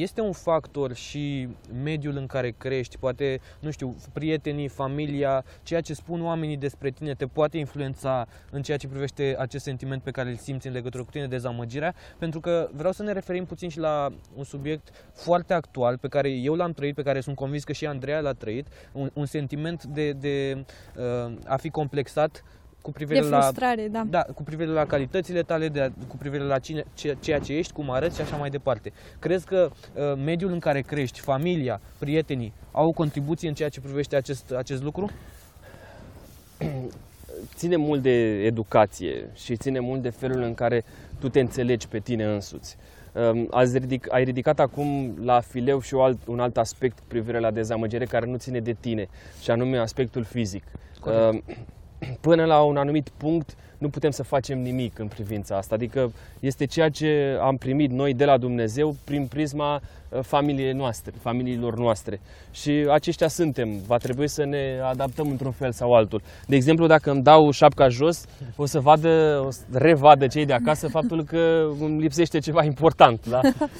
este 0.00 0.20
un 0.20 0.32
factor 0.32 0.94
și 0.94 1.48
mediul 1.82 2.16
în 2.16 2.26
care 2.26 2.50
crești, 2.50 2.98
poate, 2.98 3.40
nu 3.60 3.70
știu, 3.70 3.96
prietenii, 4.12 4.68
familia, 4.68 5.44
ceea 5.62 5.80
ce 5.80 5.94
spun 5.94 6.24
oamenii 6.24 6.56
despre 6.56 6.90
tine 6.90 7.14
te 7.14 7.26
poate 7.26 7.58
influența 7.58 8.26
în 8.50 8.62
ceea 8.62 8.76
ce 8.76 8.88
privește 8.88 9.36
acest 9.38 9.64
sentiment 9.64 10.02
pe 10.02 10.10
care 10.10 10.28
îl 10.28 10.36
simți 10.36 10.66
în 10.66 10.72
legătură 10.72 11.02
cu 11.04 11.10
tine, 11.10 11.26
dezamăgirea, 11.26 11.94
pentru 12.18 12.40
că 12.40 12.68
vreau 12.72 12.92
să 12.92 13.02
ne 13.02 13.12
referim 13.12 13.44
puțin 13.44 13.68
și 13.68 13.78
la 13.78 14.12
un 14.36 14.44
subiect 14.44 15.10
foarte 15.12 15.52
actual 15.52 15.98
pe 15.98 16.08
care 16.08 16.30
eu 16.30 16.54
l-am 16.54 16.72
trăit, 16.72 16.94
pe 16.94 17.02
care 17.02 17.20
sunt 17.20 17.36
convins 17.36 17.64
că 17.64 17.72
și 17.72 17.86
Andreea 17.86 18.20
l-a 18.20 18.32
trăit, 18.32 18.66
un, 18.92 19.10
un 19.12 19.26
sentiment 19.26 19.84
de, 19.84 20.12
de 20.12 20.64
uh, 20.96 21.32
a 21.46 21.56
fi 21.56 21.70
complexat 21.70 22.44
cu 22.82 22.92
privire 22.92 23.20
De 23.20 23.26
la 23.26 23.40
frustrare, 23.40 23.88
da. 23.88 24.04
da, 24.10 24.22
cu 24.34 24.42
privire 24.42 24.70
la 24.70 24.84
calitățile 24.84 25.42
tale, 25.42 25.68
de 25.68 25.80
a, 25.80 25.90
cu 26.08 26.16
privire 26.16 26.42
la 26.42 26.58
cine, 26.58 26.84
ce, 26.94 27.16
ceea 27.20 27.38
ce 27.38 27.52
ești, 27.52 27.72
cum 27.72 27.90
arăți 27.90 28.16
și 28.16 28.22
așa 28.22 28.36
mai 28.36 28.50
departe. 28.50 28.92
Crezi 29.18 29.46
că 29.46 29.70
uh, 29.94 30.02
mediul 30.24 30.52
în 30.52 30.58
care 30.58 30.80
crești, 30.80 31.20
familia, 31.20 31.80
prietenii, 31.98 32.52
au 32.72 32.88
o 32.88 32.92
contribuție 32.92 33.48
în 33.48 33.54
ceea 33.54 33.68
ce 33.68 33.80
privește 33.80 34.16
acest, 34.16 34.52
acest 34.52 34.82
lucru? 34.82 35.10
ține 37.56 37.76
mult 37.76 38.02
de 38.02 38.44
educație 38.44 39.30
și 39.34 39.56
ține 39.56 39.80
mult 39.80 40.02
de 40.02 40.10
felul 40.10 40.42
în 40.42 40.54
care 40.54 40.84
tu 41.18 41.28
te 41.28 41.40
înțelegi 41.40 41.88
pe 41.88 41.98
tine 41.98 42.24
însuți. 42.24 42.76
Um, 43.12 43.48
Ați 43.50 43.78
ridic, 43.78 44.12
ai 44.12 44.24
ridicat 44.24 44.60
acum 44.60 45.14
la 45.24 45.40
fileu 45.40 45.80
și 45.80 45.94
o 45.94 46.02
alt, 46.02 46.26
un 46.26 46.40
alt 46.40 46.56
aspect 46.56 46.98
cu 46.98 47.04
privire 47.08 47.38
la 47.38 47.50
dezamăgire 47.50 48.04
care 48.04 48.26
nu 48.26 48.36
ține 48.36 48.60
de 48.60 48.76
tine, 48.80 49.08
și 49.42 49.50
anume 49.50 49.78
aspectul 49.78 50.24
fizic. 50.24 50.64
Corect. 51.00 51.32
Um, 51.32 51.42
Până 52.20 52.44
la 52.44 52.62
un 52.62 52.76
anumit 52.76 53.08
punct 53.08 53.56
nu 53.78 53.88
putem 53.88 54.10
să 54.10 54.22
facem 54.22 54.58
nimic 54.58 54.98
în 54.98 55.06
privința 55.06 55.56
asta. 55.56 55.74
Adică 55.74 56.12
este 56.40 56.64
ceea 56.64 56.88
ce 56.88 57.38
am 57.40 57.56
primit 57.56 57.90
noi 57.90 58.14
de 58.14 58.24
la 58.24 58.36
Dumnezeu 58.36 58.96
prin 59.04 59.26
prisma 59.26 59.82
uh, 60.14 60.20
familiei 60.22 60.72
noastre, 60.72 61.12
familiilor 61.20 61.78
noastre. 61.78 62.20
Și 62.50 62.86
aceștia 62.90 63.28
suntem. 63.28 63.68
Va 63.86 63.96
trebui 63.96 64.28
să 64.28 64.44
ne 64.44 64.78
adaptăm 64.90 65.28
într-un 65.30 65.52
fel 65.52 65.72
sau 65.72 65.92
altul. 65.92 66.22
De 66.46 66.56
exemplu, 66.56 66.86
dacă 66.86 67.10
îmi 67.10 67.22
dau 67.22 67.50
șapca 67.50 67.88
jos, 67.88 68.24
o 68.56 68.66
să 68.66 68.80
vadă, 68.80 69.42
o 69.46 69.50
să 69.50 69.60
revadă 69.72 70.26
cei 70.26 70.46
de 70.46 70.52
acasă 70.52 70.88
faptul 70.98 71.24
că 71.24 71.66
îmi 71.80 72.00
lipsește 72.00 72.38
ceva 72.38 72.64
important, 72.64 73.26
da? 73.28 73.40
Uh, 73.42 73.70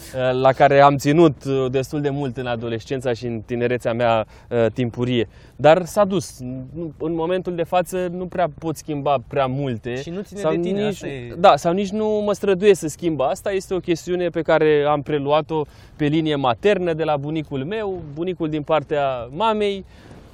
la 0.41 0.53
care 0.53 0.81
am 0.81 0.97
ținut 0.97 1.45
uh, 1.45 1.71
destul 1.71 2.01
de 2.01 2.11
mult 2.11 2.37
în 2.37 2.47
adolescența 2.47 3.13
și 3.13 3.27
în 3.27 3.41
tinerețea 3.47 3.93
mea 3.93 4.27
uh, 4.51 4.67
timpurie. 4.75 5.29
Dar 5.57 5.85
s-a 5.85 6.05
dus. 6.05 6.39
Nu- 6.75 6.93
În 6.99 7.15
momentul 7.15 7.55
de 7.55 7.63
față 7.63 8.09
nu 8.11 8.27
prea 8.27 8.47
pot 8.59 8.77
schimba 8.77 9.17
prea 9.29 9.47
multe. 9.47 9.95
Și 9.95 10.11
nu 10.11 10.21
ține 10.21 10.41
sau 10.41 10.55
de 10.55 10.61
tine, 10.61 10.81
nici, 10.85 10.93
asta 10.95 11.07
e- 11.07 11.35
Da, 11.39 11.57
sau 11.57 11.73
nici 11.73 11.91
nu 11.91 12.23
mă 12.27 12.33
străduie 12.33 12.75
să 12.75 12.89
schimb 12.89 13.21
asta. 13.21 13.53
Este 13.53 13.75
o 13.75 13.79
chestiune 13.79 14.29
pe 14.29 14.43
care 14.43 14.85
am 14.89 15.03
preluat-o 15.03 15.63
pe 15.97 16.05
linie 16.05 16.22
maternă 16.37 16.93
de 16.93 17.05
la 17.05 17.17
bunicul 17.17 17.65
meu, 17.65 18.03
bunicul 18.15 18.49
din 18.49 18.63
partea 18.63 19.29
mamei. 19.31 19.85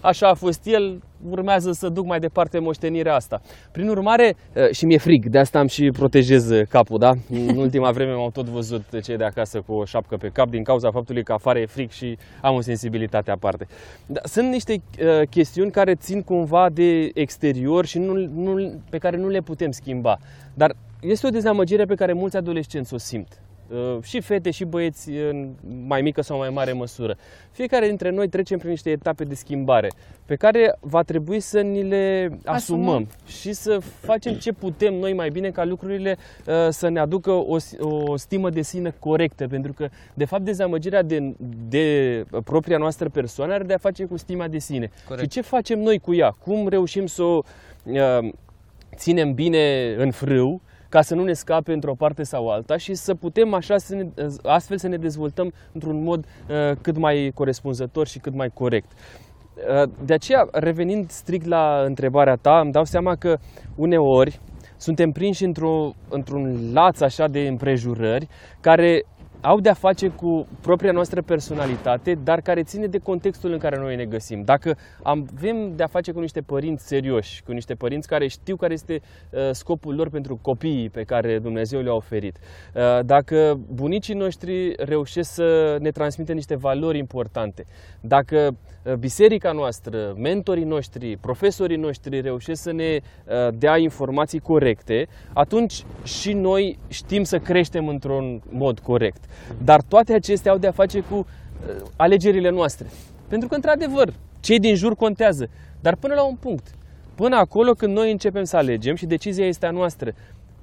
Așa 0.00 0.28
a 0.28 0.34
fost 0.34 0.66
el, 0.66 1.02
urmează 1.30 1.72
să 1.72 1.88
duc 1.88 2.06
mai 2.06 2.18
departe 2.18 2.58
moștenirea 2.58 3.14
asta. 3.14 3.40
Prin 3.72 3.88
urmare, 3.88 4.36
uh, 4.54 4.70
și 4.70 4.84
mi-e 4.84 4.98
frig, 4.98 5.26
de 5.26 5.38
asta 5.38 5.58
am 5.58 5.66
și 5.66 5.90
protejez 5.90 6.50
capul, 6.68 6.98
da? 6.98 7.12
În 7.30 7.56
ultima 7.66 7.90
vreme 7.90 8.12
m-au 8.12 8.30
tot 8.30 8.46
văzut 8.46 8.84
cei 9.02 9.16
de 9.16 9.24
acasă 9.24 9.62
cu 9.66 9.72
o 9.72 9.84
șapcă 9.84 10.16
pe 10.16 10.28
cap 10.28 10.48
din 10.48 10.62
cauza 10.62 10.90
faptului 10.90 11.22
că 11.22 11.32
afară 11.32 11.58
e 11.58 11.66
frig 11.66 11.90
și 11.90 12.18
am 12.40 12.54
o 12.54 12.60
sensibilitate 12.60 13.30
aparte. 13.30 13.66
Da, 14.06 14.20
sunt 14.24 14.50
niște 14.50 14.72
uh, 14.72 15.28
chestiuni 15.30 15.70
care 15.70 15.94
țin 15.94 16.22
cumva 16.22 16.68
de 16.72 17.10
exterior 17.14 17.86
și 17.86 17.98
nu, 17.98 18.12
nu, 18.34 18.72
pe 18.90 18.98
care 18.98 19.16
nu 19.16 19.28
le 19.28 19.40
putem 19.40 19.70
schimba. 19.70 20.18
Dar 20.54 20.74
este 21.00 21.26
o 21.26 21.30
dezamăgire 21.30 21.84
pe 21.84 21.94
care 21.94 22.12
mulți 22.12 22.36
adolescenți 22.36 22.94
o 22.94 22.98
simt. 22.98 23.40
Uh, 23.72 24.02
și 24.02 24.20
fete 24.20 24.50
și 24.50 24.64
băieți 24.64 25.10
în 25.10 25.48
mai 25.86 26.02
mică 26.02 26.20
sau 26.20 26.38
mai 26.38 26.50
mare 26.50 26.72
măsură. 26.72 27.16
Fiecare 27.50 27.86
dintre 27.86 28.10
noi 28.10 28.28
trecem 28.28 28.58
prin 28.58 28.70
niște 28.70 28.90
etape 28.90 29.24
de 29.24 29.34
schimbare 29.34 29.88
pe 30.24 30.36
care 30.36 30.76
va 30.80 31.02
trebui 31.02 31.40
să 31.40 31.60
ni 31.60 31.82
le 31.82 32.30
asumăm, 32.44 32.84
asumăm. 32.84 33.08
și 33.26 33.52
să 33.52 33.78
facem 34.00 34.34
ce 34.34 34.52
putem 34.52 34.94
noi 34.94 35.12
mai 35.12 35.30
bine 35.30 35.50
ca 35.50 35.64
lucrurile 35.64 36.16
uh, 36.46 36.54
să 36.68 36.88
ne 36.88 37.00
aducă 37.00 37.30
o, 37.30 37.56
o 37.80 38.16
stimă 38.16 38.50
de 38.50 38.62
sine 38.62 38.94
corectă, 38.98 39.46
pentru 39.46 39.72
că 39.72 39.88
de 40.14 40.24
fapt 40.24 40.42
dezamăgirea 40.42 41.02
de, 41.02 41.34
de 41.68 42.24
propria 42.44 42.78
noastră 42.78 43.08
persoană 43.08 43.52
are 43.52 43.64
de 43.64 43.74
a 43.74 43.78
face 43.78 44.04
cu 44.04 44.16
stima 44.16 44.48
de 44.48 44.58
sine. 44.58 44.90
Corect. 45.08 45.22
Și 45.22 45.40
ce 45.40 45.40
facem 45.40 45.78
noi 45.80 45.98
cu 45.98 46.14
ea? 46.14 46.30
Cum 46.30 46.68
reușim 46.68 47.06
să 47.06 47.22
o 47.22 47.42
uh, 47.84 48.28
ținem 48.96 49.34
bine 49.34 49.94
în 49.98 50.10
frâu 50.10 50.60
ca 50.88 51.02
să 51.02 51.14
nu 51.14 51.24
ne 51.24 51.32
scape 51.32 51.72
într-o 51.72 51.94
parte 51.94 52.22
sau 52.22 52.48
alta 52.48 52.76
și 52.76 52.94
să 52.94 53.14
putem 53.14 53.54
așa 53.54 53.78
să 53.78 53.94
ne, 53.94 54.08
astfel 54.42 54.78
să 54.78 54.88
ne 54.88 54.96
dezvoltăm 54.96 55.52
într-un 55.72 56.02
mod 56.02 56.24
uh, 56.24 56.76
cât 56.82 56.96
mai 56.96 57.30
corespunzător 57.34 58.06
și 58.06 58.18
cât 58.18 58.34
mai 58.34 58.50
corect. 58.54 58.90
Uh, 58.92 59.90
de 60.04 60.14
aceea, 60.14 60.48
revenind 60.52 61.10
strict 61.10 61.46
la 61.46 61.82
întrebarea 61.86 62.36
ta, 62.36 62.60
îmi 62.60 62.72
dau 62.72 62.84
seama 62.84 63.14
că 63.14 63.38
uneori 63.74 64.40
suntem 64.76 65.10
prinși 65.10 65.44
într-o, 65.44 65.90
într-un 66.08 66.72
laț 66.72 67.00
așa 67.00 67.26
de 67.26 67.46
împrejurări 67.46 68.28
care 68.60 69.04
au 69.40 69.60
de-a 69.60 69.74
face 69.74 70.08
cu 70.08 70.46
propria 70.60 70.92
noastră 70.92 71.22
personalitate, 71.22 72.18
dar 72.24 72.40
care 72.40 72.62
ține 72.62 72.86
de 72.86 72.98
contextul 72.98 73.52
în 73.52 73.58
care 73.58 73.78
noi 73.78 73.96
ne 73.96 74.04
găsim. 74.04 74.42
Dacă 74.42 74.76
avem 75.02 75.76
de-a 75.76 75.86
face 75.86 76.12
cu 76.12 76.20
niște 76.20 76.40
părinți 76.40 76.86
serioși, 76.86 77.42
cu 77.42 77.52
niște 77.52 77.74
părinți 77.74 78.08
care 78.08 78.26
știu 78.26 78.56
care 78.56 78.72
este 78.72 79.00
uh, 79.30 79.40
scopul 79.52 79.94
lor 79.94 80.08
pentru 80.08 80.38
copiii 80.42 80.90
pe 80.90 81.02
care 81.02 81.38
Dumnezeu 81.38 81.80
le-a 81.80 81.94
oferit, 81.94 82.36
uh, 82.74 83.04
dacă 83.04 83.60
bunicii 83.72 84.14
noștri 84.14 84.74
reușesc 84.76 85.32
să 85.32 85.76
ne 85.80 85.90
transmită 85.90 86.32
niște 86.32 86.56
valori 86.56 86.98
importante, 86.98 87.66
dacă 88.00 88.56
uh, 88.82 88.94
biserica 88.94 89.52
noastră, 89.52 90.14
mentorii 90.16 90.64
noștri, 90.64 91.16
profesorii 91.16 91.76
noștri 91.76 92.20
reușesc 92.20 92.62
să 92.62 92.72
ne 92.72 93.00
dea 93.54 93.76
informații 93.76 94.38
corecte, 94.38 95.08
atunci 95.32 95.84
și 96.04 96.32
noi 96.32 96.78
știm 96.88 97.22
să 97.22 97.38
creștem 97.38 97.88
într-un 97.88 98.42
mod 98.50 98.78
corect. 98.78 99.27
Dar 99.64 99.82
toate 99.82 100.12
acestea 100.12 100.52
au 100.52 100.58
de-a 100.58 100.72
face 100.72 101.00
cu 101.00 101.14
uh, 101.14 101.26
alegerile 101.96 102.50
noastre. 102.50 102.86
Pentru 103.28 103.48
că, 103.48 103.54
într-adevăr, 103.54 104.12
cei 104.40 104.58
din 104.58 104.74
jur 104.74 104.94
contează. 104.94 105.48
Dar 105.80 105.96
până 105.96 106.14
la 106.14 106.22
un 106.24 106.34
punct. 106.34 106.66
Până 107.14 107.36
acolo 107.36 107.72
când 107.72 107.96
noi 107.96 108.10
începem 108.10 108.44
să 108.44 108.56
alegem 108.56 108.94
și 108.94 109.06
decizia 109.06 109.46
este 109.46 109.66
a 109.66 109.70
noastră. 109.70 110.12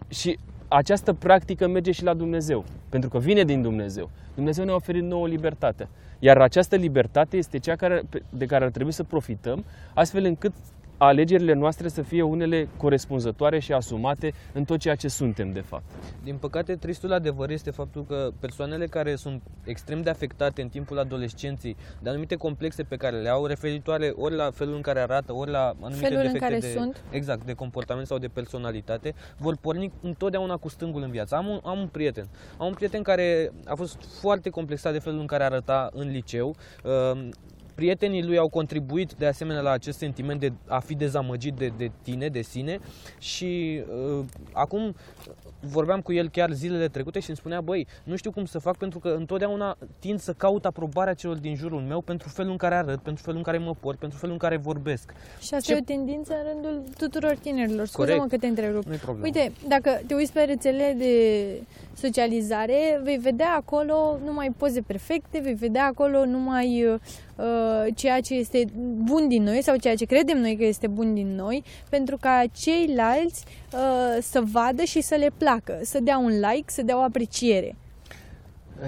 Și 0.08 0.40
această 0.68 1.14
practică 1.14 1.68
merge 1.68 1.92
și 1.92 2.04
la 2.04 2.14
Dumnezeu. 2.14 2.64
Pentru 2.90 3.10
că 3.10 3.18
vine 3.18 3.44
din 3.44 3.62
Dumnezeu. 3.62 4.10
Dumnezeu 4.36 4.66
ne-a 4.66 4.76
oferit 4.76 5.04
nouă 5.04 5.28
libertate. 5.28 5.88
Iar 6.20 6.42
această 6.42 6.76
libertate 6.76 7.38
este 7.38 7.60
cea 7.60 7.76
care, 7.76 8.02
de 8.30 8.46
care 8.46 8.64
ar 8.64 8.72
trebui 8.72 8.92
să 8.92 9.04
profităm, 9.04 9.66
astfel 9.94 10.26
încât 10.26 10.54
alegerile 10.98 11.54
noastre 11.54 11.88
să 11.88 12.02
fie 12.02 12.22
unele 12.22 12.68
corespunzătoare 12.78 13.60
și 13.60 13.74
asumate 13.74 14.34
în 14.54 14.64
tot 14.64 14.80
ceea 14.80 14.96
ce 14.96 15.08
suntem, 15.08 15.52
de 15.52 15.60
fapt. 15.60 15.84
Din 16.24 16.36
păcate, 16.36 16.76
tristul 16.76 17.14
adevăr 17.14 17.50
este 17.50 17.72
faptul 17.72 18.06
că 18.06 18.32
persoanele 18.40 18.86
care 18.86 19.16
sunt 19.16 19.42
extrem 19.64 20.02
de 20.02 20.10
afectate 20.10 20.62
în 20.62 20.70
timpul 20.70 21.00
adolescenței 21.00 21.76
de 22.02 22.10
anumite 22.10 22.36
complexe 22.36 22.84
pe 22.84 22.96
care 22.96 23.22
le 23.22 23.30
au, 23.30 23.46
referitoare 23.46 24.14
ori 24.16 24.36
la 24.36 24.52
felul 24.52 24.76
în 24.76 24.82
care 24.82 25.00
arată, 25.00 25.34
ori 25.34 25.52
la 25.52 25.74
anumite 25.82 26.08
felul 26.08 26.22
defecte 26.22 26.46
în 26.46 26.50
care 26.50 26.60
de, 26.60 26.72
sunt. 26.78 27.04
Exact, 27.10 27.46
de 27.46 27.54
comportament 27.54 28.08
sau 28.08 28.18
de 28.18 28.28
personalitate, 28.28 29.14
vor 29.38 29.58
porni 29.62 29.92
întotdeauna 30.02 30.58
cu 30.58 30.70
stângul 30.70 31.02
în 31.02 31.12
viață. 31.12 31.36
Am 31.36 31.48
un, 31.48 31.60
am 31.64 31.80
un 31.80 31.88
prieten. 31.88 32.28
Am 32.58 32.68
un 32.68 32.74
prieten 32.74 33.02
care 33.02 33.52
a 33.66 33.76
fost 33.76 33.98
foarte 34.20 34.50
complexat 34.50 34.92
de 34.92 35.00
felul 35.00 35.20
în 35.20 35.26
care 35.26 35.44
arăta 35.44 35.90
în 35.94 36.10
liceu. 36.12 36.56
Uh, 36.84 37.30
Prietenii 37.76 38.24
lui 38.24 38.38
au 38.38 38.50
contribuit 38.50 39.14
de 39.14 39.26
asemenea 39.26 39.62
la 39.62 39.72
acest 39.72 39.98
sentiment 39.98 40.40
de 40.40 40.52
a 40.68 40.80
fi 40.80 40.96
dezamăgit 40.96 41.54
de, 41.54 41.74
de 41.78 41.92
tine, 42.02 42.28
de 42.28 42.42
sine 42.42 42.80
și 43.20 43.82
uh, 44.18 44.26
acum 44.52 44.96
vorbeam 45.60 46.02
cu 46.02 46.14
el 46.14 46.30
chiar 46.30 46.52
zilele 46.52 46.88
trecute 46.88 47.20
și 47.20 47.30
îmi 47.30 47.38
spunea, 47.38 47.62
băi, 47.62 47.88
nu 48.04 48.16
știu 48.16 48.32
cum 48.32 48.46
să 48.46 48.60
fac 48.60 48.78
pentru 48.78 49.00
că 49.00 49.10
întotdeauna 49.18 49.78
tind 50.00 50.20
să 50.20 50.34
caut 50.34 50.66
aprobarea 50.66 51.14
celor 51.14 51.38
din 51.38 51.56
jurul 51.56 51.82
meu 51.82 52.02
pentru 52.02 52.30
felul 52.30 52.52
în 52.52 52.58
care 52.58 52.76
arăt, 52.76 53.00
pentru 53.00 53.24
felul 53.24 53.38
în 53.38 53.44
care 53.44 53.58
mă 53.58 53.76
port, 53.80 54.00
pentru 54.00 54.18
felul 54.18 54.34
în 54.34 54.40
care 54.40 54.58
vorbesc. 54.58 55.14
Și 55.40 55.54
asta 55.54 55.60
Ce... 55.60 55.74
e 55.74 55.78
o 55.78 55.84
tendință 55.84 56.34
în 56.34 56.52
rândul 56.52 56.84
tuturor 56.98 57.36
tinerilor. 57.42 57.88
Scuză-mă 57.88 58.26
că 58.30 58.38
te 58.38 58.48
întrerup. 58.48 58.84
Uite, 59.22 59.52
dacă 59.68 60.00
te 60.08 60.14
uiți 60.14 60.34
pe 60.34 60.42
rețele 60.42 60.96
de 60.98 61.14
socializare, 61.94 63.00
vei 63.04 63.18
vedea 63.18 63.56
acolo 63.56 64.20
numai 64.26 64.54
poze 64.58 64.82
perfecte, 64.82 65.40
vei 65.40 65.54
vedea 65.54 65.86
acolo 65.86 66.26
numai 66.26 66.84
uh, 66.84 67.00
ceea 67.96 68.20
ce 68.22 68.34
este 68.34 68.66
bun 68.98 69.28
din 69.28 69.44
noi 69.44 69.62
sau 69.62 69.76
ceea 69.76 69.96
ce 69.96 70.06
credem 70.06 70.38
noi 70.38 70.58
că 70.58 70.64
este 70.64 70.88
bun 70.88 71.14
din 71.14 71.36
noi, 71.36 71.64
pentru 71.90 72.18
ca 72.18 72.44
ceilalți 72.54 73.46
uh, 73.74 74.18
să 74.22 74.42
vadă 74.52 74.84
și 74.84 75.02
să 75.02 75.16
le 75.16 75.32
placă, 75.38 75.80
să 75.82 76.00
dea 76.02 76.18
un 76.18 76.32
like, 76.40 76.72
să 76.72 76.82
dea 76.82 76.98
o 76.98 77.02
apreciere. 77.02 77.76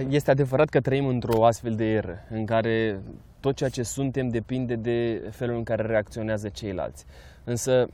Este 0.10 0.32
adevărat 0.32 0.70
că 0.70 0.80
trăim 0.80 1.06
într-o 1.06 1.46
astfel 1.46 1.76
de 1.76 1.86
eră 1.86 2.24
în 2.30 2.46
care 2.46 3.02
tot 3.40 3.56
ceea 3.56 3.70
ce 3.70 3.84
suntem 3.84 4.30
depinde 4.30 4.76
de 4.76 5.30
felul 5.32 5.56
în 5.58 5.64
care 5.64 5.84
reacționează 5.84 6.50
ceilalți. 6.50 7.06
Însă 7.44 7.90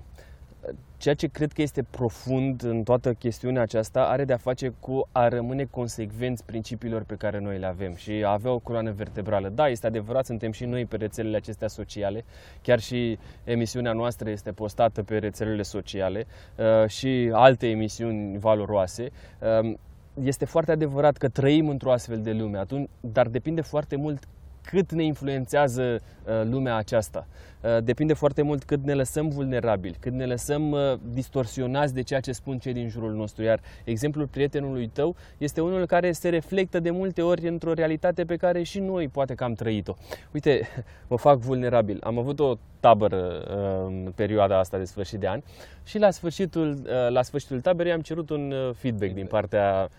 Ceea 1.04 1.16
ce 1.16 1.28
cred 1.28 1.52
că 1.52 1.62
este 1.62 1.84
profund 1.84 2.64
în 2.64 2.84
toată 2.84 3.14
chestiunea 3.14 3.62
aceasta 3.62 4.04
are 4.04 4.26
de-a 4.26 4.38
face 4.38 4.74
cu 4.80 5.08
a 5.12 5.28
rămâne 5.28 5.64
consecvenți 5.64 6.46
principiilor 6.46 7.04
pe 7.04 7.16
care 7.16 7.40
noi 7.40 7.58
le 7.60 7.66
avem 7.66 7.96
și 7.96 8.12
a 8.12 8.32
avea 8.32 8.52
o 8.52 8.60
coloană 8.60 8.92
vertebrală. 8.92 9.50
Da, 9.50 9.68
este 9.68 9.88
adevărat, 9.88 10.26
suntem 10.26 10.52
și 10.52 10.66
noi 10.66 10.86
pe 10.86 10.96
rețelele 10.96 11.36
acestea 11.36 11.68
sociale, 11.68 12.26
chiar 12.62 12.80
și 12.80 13.18
emisiunea 13.44 13.94
noastră 13.94 14.30
este 14.30 14.52
postată 14.52 15.04
pe 15.04 15.18
rețelele 15.18 15.62
sociale 15.62 16.26
uh, 16.58 16.90
și 16.90 17.30
alte 17.34 17.68
emisiuni 17.68 18.38
valoroase. 18.38 19.10
Um, 19.62 19.78
este 20.24 20.46
foarte 20.46 20.72
adevărat 20.72 21.18
că 21.18 21.28
trăim 21.28 21.70
într-o 21.70 21.92
astfel 21.92 22.22
de 22.22 22.32
lume, 22.32 22.58
atunci, 22.58 22.90
dar 23.00 23.28
depinde 23.28 23.62
foarte 23.62 23.96
mult 23.96 24.28
cât 24.66 24.92
ne 24.92 25.04
influențează 25.04 25.82
uh, 25.84 26.42
lumea 26.44 26.76
aceasta. 26.76 27.28
Uh, 27.62 27.84
depinde 27.84 28.14
foarte 28.14 28.42
mult 28.42 28.64
cât 28.64 28.84
ne 28.84 28.94
lăsăm 28.94 29.30
vulnerabili, 29.30 29.96
cât 30.00 30.14
ne 30.14 30.26
lăsăm 30.26 30.72
uh, 30.72 30.94
distorsionați 31.14 31.94
de 31.94 32.02
ceea 32.02 32.20
ce 32.20 32.32
spun 32.32 32.58
cei 32.58 32.74
din 32.74 32.90
jurul 32.90 33.14
nostru. 33.14 33.44
Iar 33.44 33.60
exemplul 33.84 34.28
prietenului 34.28 34.88
tău 34.88 35.16
este 35.38 35.62
unul 35.62 35.86
care 35.86 36.12
se 36.12 36.30
reflectă 36.30 36.80
de 36.80 36.90
multe 36.90 37.22
ori 37.22 37.48
într-o 37.48 37.74
realitate 37.74 38.26
pe 38.26 38.36
care 38.36 38.64
și 38.64 38.80
noi 38.80 39.08
poate 39.08 39.34
că 39.34 39.44
am 39.44 39.54
trăit-o. 39.54 39.94
Uite, 40.32 40.68
mă 41.10 41.18
fac 41.18 41.38
vulnerabil. 41.38 42.00
Am 42.04 42.18
avut 42.18 42.40
o 42.40 42.56
tabără 42.80 43.40
în 43.86 44.12
perioada 44.16 44.60
asta 44.60 44.78
de 44.78 44.84
sfârșit 44.84 45.20
de 45.20 45.28
an 45.28 45.42
și 45.84 45.98
la 45.98 46.12
sfârșitul, 46.12 46.88
la 47.10 47.22
sfârșitul 47.22 47.62
taberei 47.62 47.92
am 47.92 48.02
cerut 48.02 48.30
un 48.30 48.54
feedback 48.76 49.14
din 49.14 49.26
partea 49.26 49.90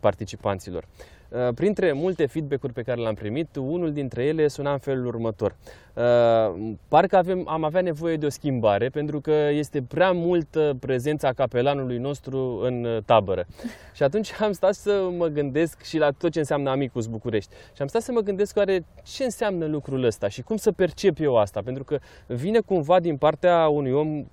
participanților. 0.00 0.84
Uh, 1.30 1.48
printre 1.54 1.92
multe 1.92 2.26
feedback-uri 2.26 2.72
pe 2.72 2.82
care 2.82 3.00
le-am 3.00 3.14
primit, 3.14 3.56
unul 3.56 3.92
dintre 3.92 4.24
ele 4.24 4.48
suna 4.48 4.72
în 4.72 4.78
felul 4.78 5.06
următor. 5.06 5.56
Uh, 5.94 6.72
parcă 6.88 7.16
avem, 7.16 7.48
am 7.48 7.64
avea 7.64 7.80
nevoie 7.80 8.16
de 8.16 8.26
o 8.26 8.28
schimbare 8.28 8.88
pentru 8.88 9.20
că 9.20 9.30
este 9.50 9.82
prea 9.82 10.12
multă 10.12 10.76
prezența 10.80 11.32
capelanului 11.32 11.98
nostru 11.98 12.60
în 12.62 12.84
uh, 12.84 13.02
tabără. 13.04 13.46
Și 13.96 14.02
atunci 14.02 14.32
am 14.40 14.52
stat 14.52 14.74
să 14.74 15.08
mă 15.16 15.26
gândesc 15.26 15.82
și 15.82 15.98
la 15.98 16.10
tot 16.10 16.32
ce 16.32 16.38
înseamnă 16.38 16.70
Amicus 16.70 17.06
București. 17.06 17.54
Și 17.74 17.82
am 17.82 17.88
stat 17.88 18.02
să 18.02 18.12
mă 18.12 18.20
gândesc 18.20 18.56
oare 18.56 18.84
ce 19.02 19.24
înseamnă 19.24 19.66
lucrul 19.66 20.04
ăsta 20.04 20.28
și 20.28 20.42
cum 20.42 20.56
să 20.56 20.72
percep 20.72 21.20
eu 21.20 21.36
asta. 21.36 21.60
Pentru 21.64 21.84
că 21.84 21.98
vine 22.26 22.60
cumva 22.60 23.00
din 23.00 23.16
partea 23.16 23.68
unui 23.68 23.92
om 23.92 24.24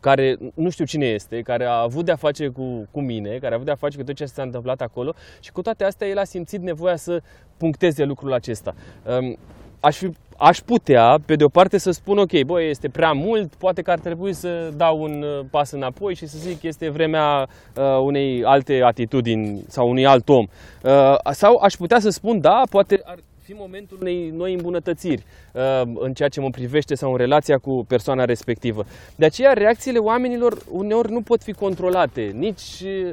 care 0.00 0.38
nu 0.54 0.70
știu 0.70 0.84
cine 0.84 1.06
este, 1.06 1.40
care 1.40 1.64
a 1.64 1.80
avut 1.80 2.04
de-a 2.04 2.16
face 2.16 2.48
cu, 2.48 2.88
cu 2.90 3.00
mine, 3.00 3.38
care 3.38 3.52
a 3.52 3.54
avut 3.54 3.66
de-a 3.66 3.74
face 3.74 3.96
cu 3.96 4.04
tot 4.04 4.14
ce 4.14 4.24
s-a 4.24 4.42
întâmplat 4.42 4.80
acolo 4.80 5.14
și 5.40 5.52
cu 5.52 5.62
toate 5.62 5.84
astea 5.84 6.08
el 6.08 6.18
a 6.18 6.24
simțit 6.24 6.60
nevoia 6.60 6.96
să 6.96 7.22
puncteze 7.56 8.04
lucrul 8.04 8.32
acesta. 8.32 8.74
Um, 9.20 9.36
aș, 9.80 9.96
fi, 9.96 10.10
aș 10.36 10.58
putea, 10.58 11.18
pe 11.26 11.36
de 11.36 11.44
o 11.44 11.48
parte, 11.48 11.78
să 11.78 11.90
spun, 11.90 12.18
ok, 12.18 12.42
băi, 12.42 12.68
este 12.68 12.88
prea 12.88 13.12
mult, 13.12 13.54
poate 13.54 13.82
că 13.82 13.90
ar 13.90 13.98
trebui 13.98 14.32
să 14.32 14.72
dau 14.76 15.02
un 15.02 15.22
uh, 15.22 15.44
pas 15.50 15.70
înapoi 15.70 16.14
și 16.14 16.26
să 16.26 16.38
zic 16.38 16.60
că 16.60 16.66
este 16.66 16.88
vremea 16.90 17.48
uh, 17.76 17.98
unei 18.02 18.44
alte 18.44 18.80
atitudini 18.82 19.64
sau 19.68 19.88
unui 19.88 20.06
alt 20.06 20.28
om. 20.28 20.46
Uh, 20.82 21.16
sau 21.30 21.56
aș 21.56 21.74
putea 21.74 22.00
să 22.00 22.10
spun, 22.10 22.40
da, 22.40 22.62
poate 22.70 23.00
ar 23.04 23.18
fi 23.44 23.52
momentul 23.52 23.98
unei 24.00 24.30
noi 24.30 24.52
îmbunătățiri 24.54 25.22
uh, 25.52 25.82
în 25.94 26.14
ceea 26.14 26.28
ce 26.28 26.40
mă 26.40 26.50
privește 26.50 26.94
sau 26.94 27.10
în 27.10 27.16
relația 27.16 27.58
cu 27.58 27.84
persoana 27.88 28.24
respectivă. 28.24 28.84
De 29.16 29.24
aceea, 29.24 29.52
reacțiile 29.52 29.98
oamenilor 29.98 30.58
uneori 30.70 31.12
nu 31.12 31.20
pot 31.20 31.42
fi 31.42 31.52
controlate, 31.52 32.32
nici 32.34 32.82
uh, 32.84 33.12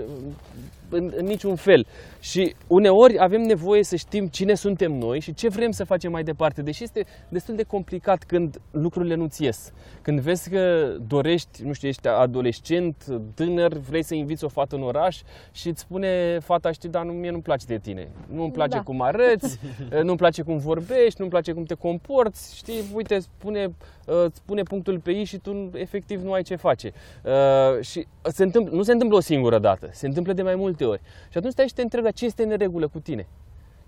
în, 0.90 1.14
în 1.16 1.26
niciun 1.26 1.56
fel. 1.56 1.86
Și 2.22 2.56
uneori 2.68 3.20
avem 3.20 3.42
nevoie 3.42 3.84
să 3.84 3.96
știm 3.96 4.28
cine 4.28 4.54
suntem 4.54 4.92
noi 4.92 5.20
și 5.20 5.34
ce 5.34 5.50
vrem 5.50 5.72
să 5.72 5.84
facem 5.84 6.12
mai 6.12 6.24
departe, 6.24 6.62
deși 6.62 6.84
este 6.84 7.06
destul 7.30 7.56
de 7.56 7.64
complicat 7.64 8.24
când 8.24 8.62
lucrurile 8.72 9.16
nu-ți 9.16 9.44
ies. 9.44 9.72
Când 10.02 10.20
vezi 10.20 10.50
că 10.50 10.94
dorești, 11.08 11.64
nu 11.64 11.74
știu, 11.74 11.88
ești 11.88 12.08
adolescent, 12.08 13.06
tânăr, 13.34 13.74
vrei 13.74 14.04
să 14.04 14.16
inviți 14.16 14.44
o 14.44 14.48
fată 14.48 14.76
în 14.76 14.84
oraș 14.84 15.22
și 15.52 15.68
îți 15.68 15.82
spune 15.82 16.40
fata, 16.40 16.72
știi, 16.72 16.90
dar 16.90 17.06
nu, 17.06 17.12
mie 17.12 17.30
nu-mi 17.30 17.42
place 17.42 17.66
de 17.66 17.78
tine. 17.78 18.08
Nu-mi 18.28 18.52
place 18.52 18.76
da. 18.76 18.84
cum 18.84 19.02
arăți, 19.02 19.60
nu-mi 20.04 20.18
place 20.18 20.42
cum 20.42 20.58
vorbești, 20.58 21.20
nu-mi 21.20 21.32
place 21.32 21.52
cum 21.52 21.64
te 21.64 21.74
comporți, 21.74 22.56
știi, 22.56 22.84
uite, 22.94 23.20
spune, 23.20 23.74
îți 24.06 24.42
pune 24.46 24.64
punctul 24.64 25.00
pe 25.00 25.12
ei 25.12 25.24
și 25.24 25.38
tu 25.38 25.70
efectiv 25.74 26.22
nu 26.22 26.32
ai 26.32 26.44
ce 26.44 26.56
face. 26.56 26.94
Uh, 27.24 27.84
și 27.84 28.08
se 28.24 28.44
întâmplă, 28.44 28.76
nu 28.76 28.84
se 28.84 28.92
întâmplă 28.92 29.18
o 29.18 29.22
singură 29.22 29.60
dată, 29.60 29.90
se 29.92 30.08
întâmplă 30.08 30.34
de 30.34 30.42
mai 30.42 30.56
multe 30.56 30.86
ori. 30.86 31.02
Și 31.30 31.38
atunci 31.38 31.52
stai 31.52 31.68
și 31.68 31.74
te 31.74 31.82
întrebi, 31.82 32.11
ce 32.12 32.26
este 32.26 32.44
în 32.44 32.58
regulă 32.58 32.88
cu 32.88 33.00
tine? 33.00 33.28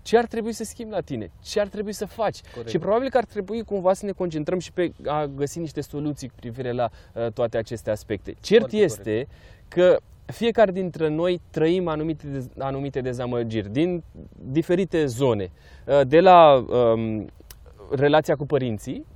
Ce 0.02 0.18
ar 0.18 0.26
trebui 0.26 0.52
să 0.52 0.64
schimbi 0.64 0.92
la 0.92 1.00
tine? 1.00 1.30
Ce 1.42 1.60
ar 1.60 1.66
trebui 1.66 1.92
să 1.92 2.06
faci? 2.06 2.40
Corect. 2.52 2.70
Și 2.70 2.78
probabil 2.78 3.10
că 3.10 3.16
ar 3.16 3.24
trebui 3.24 3.62
cumva 3.62 3.92
să 3.92 4.06
ne 4.06 4.12
concentrăm 4.12 4.58
și 4.58 4.72
pe 4.72 4.92
a 5.06 5.26
găsi 5.26 5.58
niște 5.58 5.80
soluții 5.80 6.28
cu 6.28 6.34
privire 6.40 6.72
la 6.72 6.90
uh, 7.14 7.32
toate 7.32 7.56
aceste 7.56 7.90
aspecte. 7.90 8.34
Cert 8.40 8.60
Foarte 8.60 8.76
este 8.76 9.10
corect. 9.10 9.28
că 9.68 9.98
fiecare 10.24 10.72
dintre 10.72 11.08
noi 11.08 11.40
trăim 11.50 11.88
anumite, 11.88 12.46
anumite 12.58 13.00
dezamăgiri 13.00 13.72
din 13.72 14.02
diferite 14.34 15.06
zone. 15.06 15.50
Uh, 15.86 16.00
de 16.06 16.20
la 16.20 16.64
um, 16.68 17.26
relația 17.90 18.36
cu 18.36 18.46
părinții, 18.46 19.06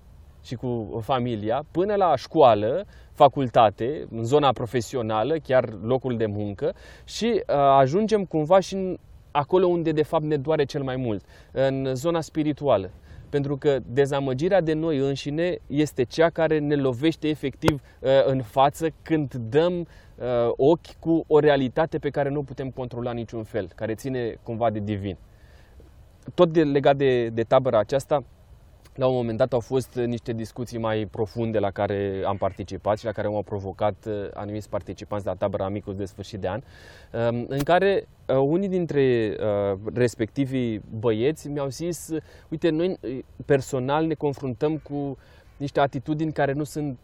și 0.42 0.54
cu 0.54 0.98
familia, 1.02 1.64
până 1.70 1.94
la 1.94 2.16
școală, 2.16 2.86
facultate, 3.12 4.06
în 4.10 4.24
zona 4.24 4.52
profesională, 4.52 5.34
chiar 5.34 5.68
locul 5.82 6.16
de 6.16 6.26
muncă 6.26 6.74
și 7.04 7.24
uh, 7.24 7.54
ajungem 7.54 8.24
cumva 8.24 8.60
și 8.60 8.74
în 8.74 8.98
acolo 9.30 9.66
unde 9.66 9.92
de 9.92 10.02
fapt 10.02 10.24
ne 10.24 10.36
doare 10.36 10.64
cel 10.64 10.82
mai 10.82 10.96
mult, 10.96 11.24
în 11.52 11.94
zona 11.94 12.20
spirituală. 12.20 12.90
Pentru 13.28 13.56
că 13.56 13.78
dezamăgirea 13.86 14.60
de 14.60 14.72
noi 14.72 14.98
înșine 14.98 15.58
este 15.66 16.02
cea 16.02 16.30
care 16.30 16.58
ne 16.58 16.74
lovește 16.74 17.28
efectiv 17.28 17.80
uh, 18.00 18.08
în 18.26 18.42
față 18.42 18.86
când 19.02 19.34
dăm 19.34 19.78
uh, 19.80 19.86
ochi 20.56 20.98
cu 20.98 21.24
o 21.26 21.38
realitate 21.38 21.98
pe 21.98 22.10
care 22.10 22.28
nu 22.28 22.42
putem 22.42 22.70
controla 22.70 23.12
niciun 23.12 23.42
fel, 23.42 23.68
care 23.74 23.94
ține 23.94 24.38
cumva 24.42 24.70
de 24.70 24.78
divin. 24.78 25.16
Tot 26.34 26.52
de, 26.52 26.62
legat 26.62 26.96
de, 26.96 27.28
de 27.28 27.42
tabăra 27.42 27.78
aceasta, 27.78 28.24
la 28.98 29.06
un 29.06 29.14
moment 29.14 29.38
dat 29.38 29.52
au 29.52 29.60
fost 29.60 29.94
uh, 29.94 30.04
niște 30.04 30.32
discuții 30.32 30.78
mai 30.78 31.08
profunde 31.10 31.58
la 31.58 31.70
care 31.70 32.22
am 32.26 32.36
participat 32.36 32.98
și 32.98 33.04
la 33.04 33.12
care 33.12 33.26
au 33.26 33.42
provocat 33.42 34.06
uh, 34.06 34.28
anumiți 34.34 34.68
participanți 34.68 35.26
la 35.26 35.34
tabăra 35.34 35.64
Amicus 35.64 35.94
de 35.94 36.04
sfârșit 36.04 36.40
de 36.40 36.48
an, 36.48 36.60
um, 37.12 37.44
în 37.48 37.62
care 37.62 38.08
uh, 38.26 38.36
unii 38.36 38.68
dintre 38.68 39.36
respectivii 39.94 40.80
băieți 40.98 41.48
mi-au 41.48 41.68
zis, 41.68 42.10
uite, 42.48 42.70
noi 42.70 42.98
personal 43.46 44.06
ne 44.06 44.14
confruntăm 44.14 44.78
cu 44.78 45.16
niște 45.56 45.80
atitudini 45.80 46.32
care 46.32 46.52
nu 46.52 46.64
sunt 46.64 46.98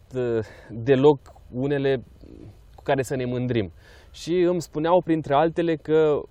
deloc 0.69 1.19
unele 1.51 2.03
cu 2.75 2.83
care 2.83 3.01
să 3.01 3.15
ne 3.15 3.25
mândrim. 3.25 3.71
Și 4.11 4.39
îmi 4.39 4.61
spuneau, 4.61 5.01
printre 5.01 5.33
altele, 5.33 5.75
că 5.75 6.21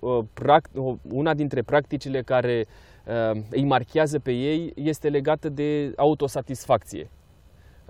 una 1.09 1.33
dintre 1.33 1.61
practicile 1.61 2.21
care 2.21 2.65
Uh, 2.67 2.85
îi 3.49 3.63
marchează 3.63 4.19
pe 4.19 4.31
ei 4.31 4.71
este 4.75 5.09
legată 5.09 5.49
de 5.49 5.93
autosatisfacție 5.95 7.09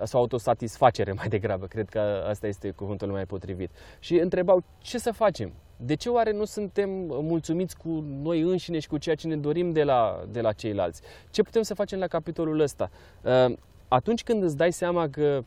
sau 0.03 0.19
autosatisfacere 0.19 1.11
mai 1.19 1.27
degrabă, 1.27 1.65
cred 1.65 1.89
că 1.89 1.99
asta 2.27 2.47
este 2.47 2.71
cuvântul 2.71 3.11
mai 3.11 3.25
potrivit. 3.25 3.71
Și 3.99 4.15
întrebau 4.15 4.63
ce 4.77 4.97
să 4.97 5.11
facem? 5.11 5.53
De 5.77 5.95
ce 5.95 6.09
oare 6.09 6.31
nu 6.31 6.45
suntem 6.45 6.89
mulțumiți 7.07 7.77
cu 7.77 7.89
noi 8.21 8.41
înșine 8.41 8.79
și 8.79 8.87
cu 8.87 8.97
ceea 8.97 9.15
ce 9.15 9.27
ne 9.27 9.37
dorim 9.37 9.71
de 9.71 9.83
la, 9.83 10.23
de 10.31 10.41
la 10.41 10.51
ceilalți? 10.51 11.01
Ce 11.31 11.41
putem 11.41 11.61
să 11.61 11.73
facem 11.73 11.99
la 11.99 12.07
capitolul 12.07 12.59
ăsta? 12.59 12.89
Uh, 13.21 13.57
atunci 13.87 14.23
când 14.23 14.43
îți 14.43 14.57
dai 14.57 14.71
seama 14.71 15.09
că 15.09 15.41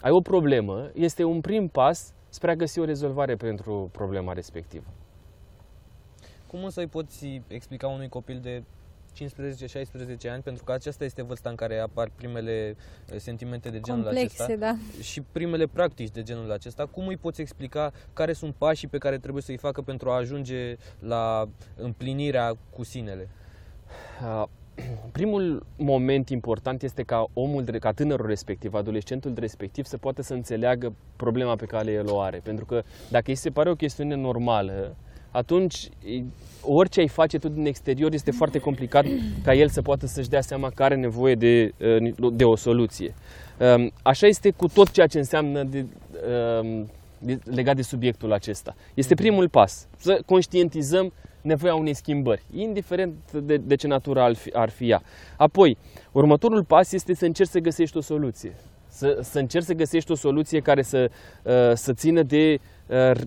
ai 0.00 0.10
o 0.10 0.20
problemă, 0.20 0.90
este 0.94 1.24
un 1.24 1.40
prim 1.40 1.68
pas 1.68 2.14
spre 2.28 2.50
a 2.50 2.54
găsi 2.54 2.78
o 2.78 2.84
rezolvare 2.84 3.34
pentru 3.34 3.88
problema 3.92 4.32
respectivă. 4.32 4.86
Cum 6.46 6.68
să-i 6.68 6.86
poți 6.86 7.42
explica 7.48 7.88
unui 7.88 8.08
copil 8.08 8.40
de 8.42 8.62
15-16 9.16 10.30
ani, 10.30 10.42
pentru 10.42 10.64
că 10.64 10.72
aceasta 10.72 11.04
este 11.04 11.22
vârsta 11.22 11.48
în 11.48 11.54
care 11.54 11.78
apar 11.78 12.10
primele 12.14 12.76
eh, 13.10 13.18
sentimente 13.18 13.68
de 13.68 13.80
genul 13.80 14.02
Complexe, 14.02 14.42
acesta 14.42 14.66
da. 14.66 15.02
și 15.02 15.20
primele 15.20 15.66
practici 15.66 16.10
de 16.10 16.22
genul 16.22 16.52
acesta. 16.52 16.86
Cum 16.86 17.06
îi 17.06 17.16
poți 17.16 17.40
explica 17.40 17.92
care 18.12 18.32
sunt 18.32 18.54
pașii 18.54 18.88
pe 18.88 18.98
care 18.98 19.18
trebuie 19.18 19.42
să-i 19.42 19.56
facă 19.56 19.80
pentru 19.80 20.10
a 20.10 20.16
ajunge 20.16 20.76
la 20.98 21.48
împlinirea 21.76 22.56
cu 22.70 22.84
sinele? 22.84 23.28
primul 25.12 25.66
moment 25.76 26.28
important 26.28 26.82
este 26.82 27.02
ca 27.02 27.26
omul, 27.32 27.64
ca 27.64 27.92
tânărul 27.92 28.26
respectiv, 28.26 28.74
adolescentul 28.74 29.32
respectiv 29.38 29.84
să 29.84 29.96
poată 29.96 30.22
să 30.22 30.34
înțeleagă 30.34 30.94
problema 31.16 31.56
pe 31.56 31.66
care 31.66 31.90
el 31.90 32.10
o 32.10 32.20
are. 32.20 32.40
Pentru 32.42 32.64
că 32.64 32.82
dacă 33.10 33.24
îi 33.30 33.34
se 33.34 33.50
pare 33.50 33.70
o 33.70 33.74
chestiune 33.74 34.14
normală, 34.14 34.96
atunci 35.36 35.88
orice 36.62 37.00
ai 37.00 37.08
face 37.08 37.38
tu 37.38 37.48
din 37.48 37.66
exterior 37.66 38.12
este 38.12 38.30
foarte 38.30 38.58
complicat 38.58 39.04
ca 39.44 39.54
el 39.54 39.68
să 39.68 39.82
poată 39.82 40.06
să-și 40.06 40.28
dea 40.28 40.40
seama 40.40 40.70
că 40.70 40.82
are 40.82 40.96
nevoie 40.96 41.34
de, 41.34 41.72
uh, 41.80 42.32
de 42.32 42.44
o 42.44 42.56
soluție. 42.56 43.14
Um, 43.76 43.92
așa 44.02 44.26
este 44.26 44.50
cu 44.50 44.68
tot 44.68 44.90
ceea 44.90 45.06
ce 45.06 45.18
înseamnă 45.18 45.62
de, 45.62 45.86
um, 46.60 46.90
de, 47.18 47.38
legat 47.44 47.76
de 47.76 47.82
subiectul 47.82 48.32
acesta. 48.32 48.74
Este 48.94 49.14
mm. 49.18 49.24
primul 49.24 49.48
pas, 49.48 49.88
să 49.96 50.20
conștientizăm 50.26 51.12
nevoia 51.42 51.74
unei 51.74 51.94
schimbări, 51.94 52.42
indiferent 52.54 53.32
de, 53.32 53.56
de 53.56 53.74
ce 53.74 53.86
natură 53.86 54.20
ar 54.20 54.34
fi, 54.34 54.50
ar 54.52 54.68
fi 54.68 54.90
ea. 54.90 55.02
Apoi, 55.36 55.76
următorul 56.12 56.64
pas 56.64 56.92
este 56.92 57.14
să 57.14 57.24
încerci 57.24 57.50
să 57.50 57.58
găsești 57.58 57.96
o 57.96 58.00
soluție. 58.00 58.52
Să, 58.88 59.18
să 59.22 59.38
încerci 59.38 59.64
să 59.64 59.72
găsești 59.72 60.10
o 60.10 60.14
soluție 60.14 60.60
care 60.60 60.82
să, 60.82 61.10
uh, 61.42 61.72
să 61.74 61.92
țină 61.92 62.22
de 62.22 62.58
uh, 62.86 63.20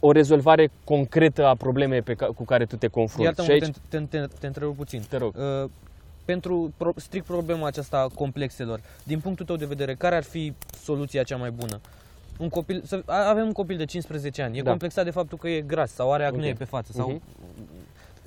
o 0.00 0.12
rezolvare 0.12 0.70
concretă 0.84 1.46
a 1.46 1.54
problemei 1.54 2.02
pe 2.02 2.14
ca, 2.14 2.26
cu 2.26 2.44
care 2.44 2.64
tu 2.64 2.76
te 2.76 2.86
confrunți. 2.86 3.24
Iartă-mă, 3.24 3.48
aici... 3.50 3.76
te, 3.88 3.98
te, 3.98 4.18
te, 4.18 4.26
te 4.40 4.46
întrerup 4.46 4.76
puțin. 4.76 5.02
Te 5.08 5.16
rog. 5.16 5.34
Uh, 5.36 5.70
pentru 6.24 6.72
pro, 6.76 6.92
strict 6.96 7.26
problema 7.26 7.66
aceasta 7.66 7.98
a 7.98 8.14
complexelor, 8.14 8.80
din 9.02 9.20
punctul 9.20 9.46
tău 9.46 9.56
de 9.56 9.64
vedere, 9.64 9.94
care 9.94 10.16
ar 10.16 10.22
fi 10.22 10.52
soluția 10.82 11.22
cea 11.22 11.36
mai 11.36 11.50
bună? 11.50 11.80
Un 12.38 12.48
copil, 12.48 12.82
să, 12.86 13.02
avem 13.06 13.46
un 13.46 13.52
copil 13.52 13.76
de 13.76 13.84
15 13.84 14.42
ani, 14.42 14.58
e 14.58 14.62
da. 14.62 14.70
complexat 14.70 15.04
de 15.04 15.10
faptul 15.10 15.38
că 15.38 15.48
e 15.48 15.60
gras 15.60 15.92
sau 15.92 16.12
are 16.12 16.24
acne 16.24 16.38
okay. 16.38 16.52
pe 16.52 16.64
față. 16.64 16.92
Sau, 16.92 17.12
uh-huh. 17.12 17.34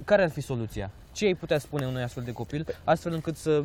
Care 0.05 0.23
ar 0.23 0.29
fi 0.29 0.41
soluția? 0.41 0.91
Ce 1.11 1.25
îi 1.25 1.35
putea 1.35 1.57
spune 1.57 1.85
unui 1.85 2.01
astfel 2.01 2.23
de 2.23 2.31
copil, 2.31 2.65
astfel 2.83 3.13
încât 3.13 3.35
să 3.35 3.63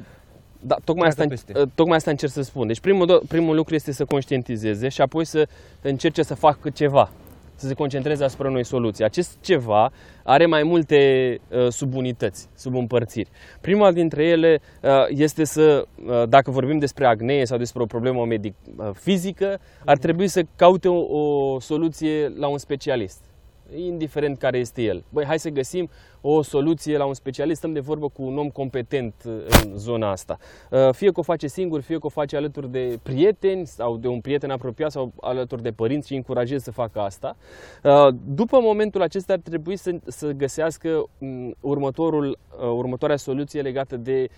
da, 0.60 0.76
tocmai 0.84 1.08
asta, 1.08 1.24
peste. 1.26 1.52
tocmai 1.74 1.96
asta 1.96 2.10
încerc 2.10 2.32
să 2.32 2.42
spun. 2.42 2.66
Deci 2.66 2.80
primul, 2.80 3.22
primul 3.28 3.54
lucru 3.54 3.74
este 3.74 3.92
să 3.92 4.04
conștientizeze 4.04 4.88
și 4.88 5.00
apoi 5.00 5.24
să 5.24 5.48
încerce 5.82 6.22
să 6.22 6.34
facă 6.34 6.70
ceva 6.70 7.10
să 7.54 7.66
se 7.66 7.74
concentreze 7.74 8.24
asupra 8.24 8.48
unei 8.48 8.64
soluții. 8.64 9.04
Acest 9.04 9.38
ceva 9.40 9.92
are 10.22 10.46
mai 10.46 10.62
multe 10.62 11.40
uh, 11.48 11.68
subunități, 11.68 12.48
subîmpărțiri. 12.54 13.28
Prima 13.60 13.92
dintre 13.92 14.24
ele 14.24 14.60
uh, 14.82 14.90
este 15.08 15.44
să, 15.44 15.86
uh, 16.06 16.28
dacă 16.28 16.50
vorbim 16.50 16.78
despre 16.78 17.06
acnee 17.06 17.44
sau 17.44 17.58
despre 17.58 17.82
o 17.82 17.86
problemă 17.86 18.24
medic, 18.24 18.54
uh, 18.76 18.90
fizică, 18.92 19.60
ar 19.84 19.96
trebui 19.96 20.28
să 20.28 20.42
caute 20.56 20.88
o, 20.88 21.18
o 21.18 21.60
soluție 21.60 22.28
la 22.28 22.48
un 22.48 22.58
specialist 22.58 23.33
indiferent 23.76 24.38
care 24.38 24.58
este 24.58 24.82
el. 24.82 25.04
Băi, 25.08 25.24
hai 25.24 25.38
să 25.38 25.48
găsim 25.48 25.88
o 26.20 26.42
soluție 26.42 26.96
la 26.96 27.04
un 27.04 27.14
specialist, 27.14 27.58
stăm 27.58 27.72
de 27.72 27.80
vorbă 27.80 28.08
cu 28.08 28.22
un 28.22 28.38
om 28.38 28.48
competent 28.48 29.14
uh, 29.26 29.32
în 29.64 29.76
zona 29.76 30.10
asta. 30.10 30.38
Uh, 30.70 30.92
fie 30.92 31.10
că 31.10 31.20
o 31.20 31.22
face 31.22 31.46
singur, 31.46 31.80
fie 31.80 31.98
că 31.98 32.06
o 32.06 32.08
face 32.08 32.36
alături 32.36 32.70
de 32.70 32.98
prieteni 33.02 33.66
sau 33.66 33.96
de 33.96 34.08
un 34.08 34.20
prieten 34.20 34.50
apropiat 34.50 34.90
sau 34.90 35.12
alături 35.20 35.62
de 35.62 35.70
părinți 35.70 36.06
și 36.06 36.14
încurajez 36.14 36.62
să 36.62 36.70
facă 36.70 37.00
asta. 37.00 37.36
Uh, 37.82 38.14
după 38.26 38.58
momentul 38.60 39.02
acesta 39.02 39.32
ar 39.32 39.38
trebui 39.38 39.76
să, 39.76 39.94
să 40.06 40.30
găsească 40.30 41.04
mm, 41.18 41.54
următorul, 41.60 42.38
următoarea 42.58 43.16
soluție 43.16 43.60
legată 43.60 43.96
de 43.96 44.28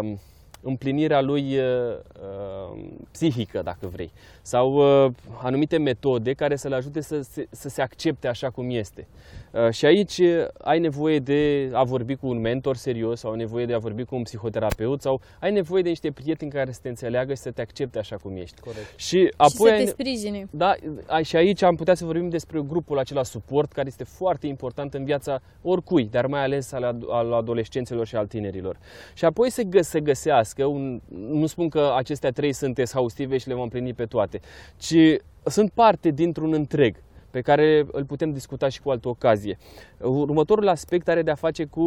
um, 0.00 0.18
împlinirea 0.62 1.20
lui 1.20 1.56
uh, 1.58 1.64
uh, 2.22 2.78
psihică, 3.10 3.60
dacă 3.64 3.86
vrei, 3.92 4.10
sau 4.42 4.72
uh, 5.04 5.12
anumite 5.42 5.76
metode 5.78 6.32
care 6.32 6.56
să-l 6.56 6.72
ajute 6.72 7.00
să 7.00 7.20
se, 7.20 7.46
să 7.50 7.68
se 7.68 7.82
accepte 7.82 8.28
așa 8.28 8.50
cum 8.50 8.70
este. 8.70 9.06
Uh, 9.52 9.70
și 9.70 9.86
aici 9.86 10.18
uh, 10.18 10.44
ai 10.60 10.78
nevoie 10.78 11.18
de 11.18 11.70
a 11.72 11.82
vorbi 11.84 12.14
cu 12.16 12.26
un 12.28 12.40
mentor 12.40 12.76
serios 12.76 13.18
sau 13.20 13.30
ai 13.30 13.36
nevoie 13.36 13.66
de 13.66 13.74
a 13.74 13.78
vorbi 13.78 14.04
cu 14.04 14.14
un 14.14 14.22
psihoterapeut 14.22 15.00
sau 15.02 15.20
ai 15.40 15.52
nevoie 15.52 15.82
de 15.82 15.88
niște 15.88 16.10
prieteni 16.10 16.50
care 16.50 16.72
să 16.72 16.78
te 16.82 16.88
înțeleagă 16.88 17.34
și 17.34 17.40
să 17.40 17.50
te 17.50 17.60
accepte 17.60 17.98
așa 17.98 18.16
cum 18.16 18.36
ești. 18.36 18.60
Corect. 18.60 18.92
Și 18.98 19.32
apoi 19.36 19.48
și 19.50 19.56
să 19.56 19.68
ai- 19.68 19.84
te 19.84 19.90
sprijine. 19.90 20.46
da, 20.50 20.74
a- 21.06 21.20
și 21.22 21.36
aici 21.36 21.62
am 21.62 21.74
putea 21.76 21.94
să 21.94 22.04
vorbim 22.04 22.28
despre 22.28 22.60
grupul 22.68 22.98
acela 22.98 23.22
suport 23.22 23.72
care 23.72 23.86
este 23.86 24.04
foarte 24.04 24.46
important 24.46 24.94
în 24.94 25.04
viața 25.04 25.40
oricui, 25.62 26.04
dar 26.10 26.26
mai 26.26 26.42
ales 26.42 26.72
al, 26.72 26.82
ad- 26.94 27.08
al 27.10 27.32
adolescenților 27.32 28.06
și 28.06 28.16
al 28.16 28.26
tinerilor. 28.26 28.76
Și 29.14 29.24
apoi 29.24 29.50
se, 29.50 29.64
gă- 29.64 29.80
se 29.80 30.00
găsească, 30.00 30.46
un, 30.56 31.00
nu 31.28 31.46
spun 31.46 31.68
că 31.68 31.92
acestea 31.96 32.30
trei 32.30 32.52
sunt 32.52 32.78
exhaustive 32.78 33.38
și 33.38 33.48
le 33.48 33.54
vom 33.54 33.62
împlini 33.62 33.94
pe 33.94 34.04
toate, 34.04 34.40
ci 34.76 34.96
sunt 35.44 35.70
parte 35.70 36.10
dintr-un 36.10 36.52
întreg 36.52 37.02
pe 37.30 37.40
care 37.40 37.86
îl 37.92 38.04
putem 38.04 38.32
discuta 38.32 38.68
și 38.68 38.82
cu 38.82 38.90
altă 38.90 39.08
ocazie. 39.08 39.58
Următorul 40.00 40.68
aspect 40.68 41.08
are 41.08 41.22
de-a 41.22 41.34
face 41.34 41.64
cu 41.64 41.80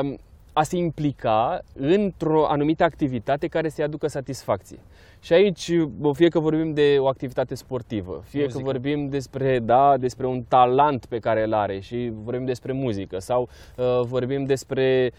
um, 0.00 0.18
a 0.58 0.62
se 0.62 0.76
implica 0.76 1.60
într-o 1.74 2.46
anumită 2.46 2.84
activitate 2.84 3.46
care 3.46 3.68
să-i 3.68 3.84
aducă 3.84 4.06
satisfacție. 4.06 4.78
Și 5.20 5.32
aici, 5.32 5.76
bă, 5.80 6.12
fie 6.12 6.28
că 6.28 6.38
vorbim 6.38 6.74
de 6.74 6.96
o 6.98 7.06
activitate 7.06 7.54
sportivă, 7.54 8.22
fie 8.24 8.40
Muzică. 8.42 8.58
că 8.58 8.64
vorbim 8.64 9.08
despre, 9.08 9.58
da, 9.58 9.96
despre 9.96 10.26
un 10.26 10.42
talent 10.48 11.06
pe 11.06 11.18
care 11.18 11.44
îl 11.44 11.54
are 11.54 11.80
și 11.80 12.12
vorbim 12.14 12.44
despre 12.44 12.72
muzică 12.72 13.18
sau 13.18 13.48
uh, 13.76 14.00
vorbim 14.02 14.44
despre 14.44 15.12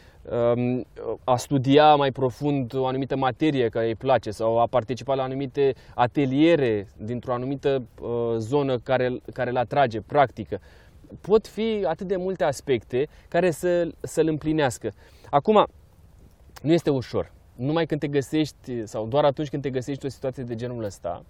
um, 0.56 0.86
a 1.24 1.36
studia 1.36 1.96
mai 1.96 2.12
profund 2.12 2.74
o 2.76 2.86
anumită 2.86 3.16
materie 3.16 3.70
care 3.70 3.88
îi 3.88 3.96
place 3.96 4.32
sau 4.32 4.60
a 4.60 4.68
participa 4.68 5.16
la 5.16 5.24
anumite 5.24 5.74
ateliere 5.96 6.88
dintr-o 6.98 7.34
anumită 7.34 7.84
uh, 8.02 8.10
zonă 8.38 8.78
care, 8.78 9.22
care 9.34 9.50
îl 9.50 9.58
atrage, 9.58 10.02
practică. 10.02 10.60
Pot 11.22 11.48
fi 11.48 11.86
atât 11.88 12.08
de 12.08 12.16
multe 12.16 12.44
aspecte 12.44 13.08
care 13.28 13.52
să, 13.52 13.88
să-l 14.02 14.28
împlinească. 14.28 14.92
Acum, 15.30 15.68
nu 16.62 16.74
este 16.74 16.90
ușor. 16.90 17.32
Numai 17.56 17.86
când 17.86 18.00
te 18.00 18.08
găsești, 18.08 18.86
sau 18.86 19.08
doar 19.08 19.24
atunci 19.24 19.50
când 19.50 19.62
te 19.62 19.70
găsești 19.70 20.06
o 20.06 20.10
situație 20.10 20.44
de 20.44 20.56
genul 20.56 20.84
ăsta, 20.84 21.24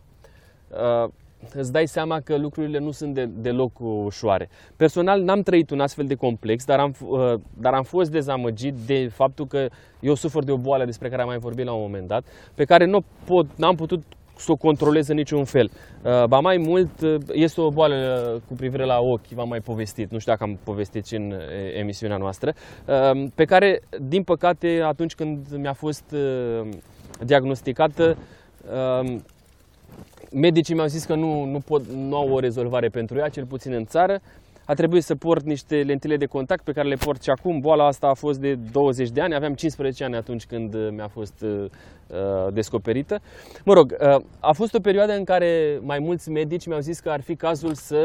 uh, 0.70 1.10
îți 1.54 1.72
dai 1.72 1.88
seama 1.88 2.20
că 2.20 2.38
lucrurile 2.38 2.80
nu 2.80 2.92
sunt 2.92 3.14
de, 3.14 3.26
deloc 3.26 3.80
ușoare. 3.80 4.50
Personal 4.76 5.22
n-am 5.22 5.42
trăit 5.42 5.70
un 5.70 5.80
astfel 5.80 6.06
de 6.06 6.16
complex, 6.16 6.66
dar 6.66 6.80
am, 6.80 6.94
f- 6.94 7.08
uh, 7.08 7.34
dar 7.54 7.74
am 7.74 7.84
fost 7.84 8.12
dezamăgit 8.12 8.74
de 8.74 9.08
faptul 9.08 9.48
că 9.48 9.68
eu 10.00 10.14
sufăr 10.14 10.44
de 10.44 10.52
o 10.52 10.58
boală 10.58 10.86
despre 10.86 11.10
care 11.10 11.22
am 11.22 11.28
mai 11.28 11.38
vorbit 11.38 11.66
la 11.66 11.74
un 11.74 11.82
moment 11.82 12.08
dat, 12.08 12.26
pe 12.56 12.64
care 12.64 12.86
nu 12.86 13.04
pot, 13.26 13.58
n-am 13.58 13.76
putut 13.76 14.04
să 14.40 14.52
o 14.52 14.56
controlez 14.56 15.08
în 15.08 15.16
niciun 15.16 15.44
fel. 15.44 15.72
Uh, 16.04 16.24
Ba 16.26 16.40
mai 16.40 16.58
mult, 16.58 17.02
uh, 17.02 17.16
este 17.32 17.62
o 17.62 17.70
boală 17.70 18.32
uh, 18.36 18.42
cu 18.48 18.54
privire 18.54 18.86
la 18.86 19.00
ochi, 19.00 19.28
v-am 19.28 19.48
mai 19.48 19.60
povestit, 19.60 20.12
nu 20.12 20.20
știu 20.20 20.32
dacă 20.32 20.44
am 20.44 20.60
povestit 20.64 21.06
și 21.06 21.16
în 21.16 21.32
uh, 21.32 21.38
emisiunea 21.80 22.18
noastră, 22.18 22.54
uh, 22.86 23.28
pe 23.36 23.46
care, 23.46 23.82
din 24.02 24.24
păcate, 24.24 24.82
atunci 24.84 25.16
când 25.16 25.48
mi-a 25.56 25.74
fost 25.74 26.04
uh, 26.14 26.70
diagnosticată, 27.26 28.18
uh, 29.02 29.16
medicii 30.32 30.76
mi-au 30.76 30.88
zis 30.88 31.04
că 31.04 31.16
nu, 31.16 31.44
nu, 31.44 31.60
pot, 31.60 31.88
nu 31.88 32.16
au 32.16 32.32
o 32.32 32.40
rezolvare 32.40 32.88
pentru 32.88 33.18
ea, 33.18 33.30
cel 33.30 33.46
puțin 33.46 33.74
în 33.74 33.86
țară. 33.86 34.20
A 34.70 34.74
trebuit 34.74 35.04
să 35.04 35.16
port 35.16 35.46
niște 35.46 35.76
lentile 35.76 36.18
de 36.18 36.26
contact 36.26 36.64
pe 36.64 36.72
care 36.72 36.88
le 36.88 36.96
port 36.96 37.24
și 37.24 37.30
acum. 37.30 37.60
Boala 37.60 37.86
asta 37.86 38.08
a 38.08 38.14
fost 38.14 38.40
de 38.40 38.56
20 38.56 39.10
de 39.10 39.22
ani, 39.22 39.36
aveam 39.36 39.54
15 39.54 40.04
ani 40.04 40.16
atunci 40.16 40.46
când 40.46 40.74
uh, 40.74 40.88
mi-a 40.92 41.08
fost 41.08 41.42
uh, 41.42 41.66
uh, 42.08 42.54
descoperită. 42.54 43.22
Mă 43.66 43.74
rog, 43.74 43.96
uh, 44.00 44.22
a 44.40 44.52
fost 44.52 44.74
o 44.74 44.80
perioadă 44.80 45.14
în 45.14 45.24
care 45.24 45.80
mai 45.82 46.00
mulți 46.00 46.30
medici 46.30 46.66
mi-au 46.66 46.80
zis 46.80 47.00
că 47.00 47.10
ar 47.10 47.22
fi 47.22 47.36
cazul 47.36 47.74
să 47.74 47.98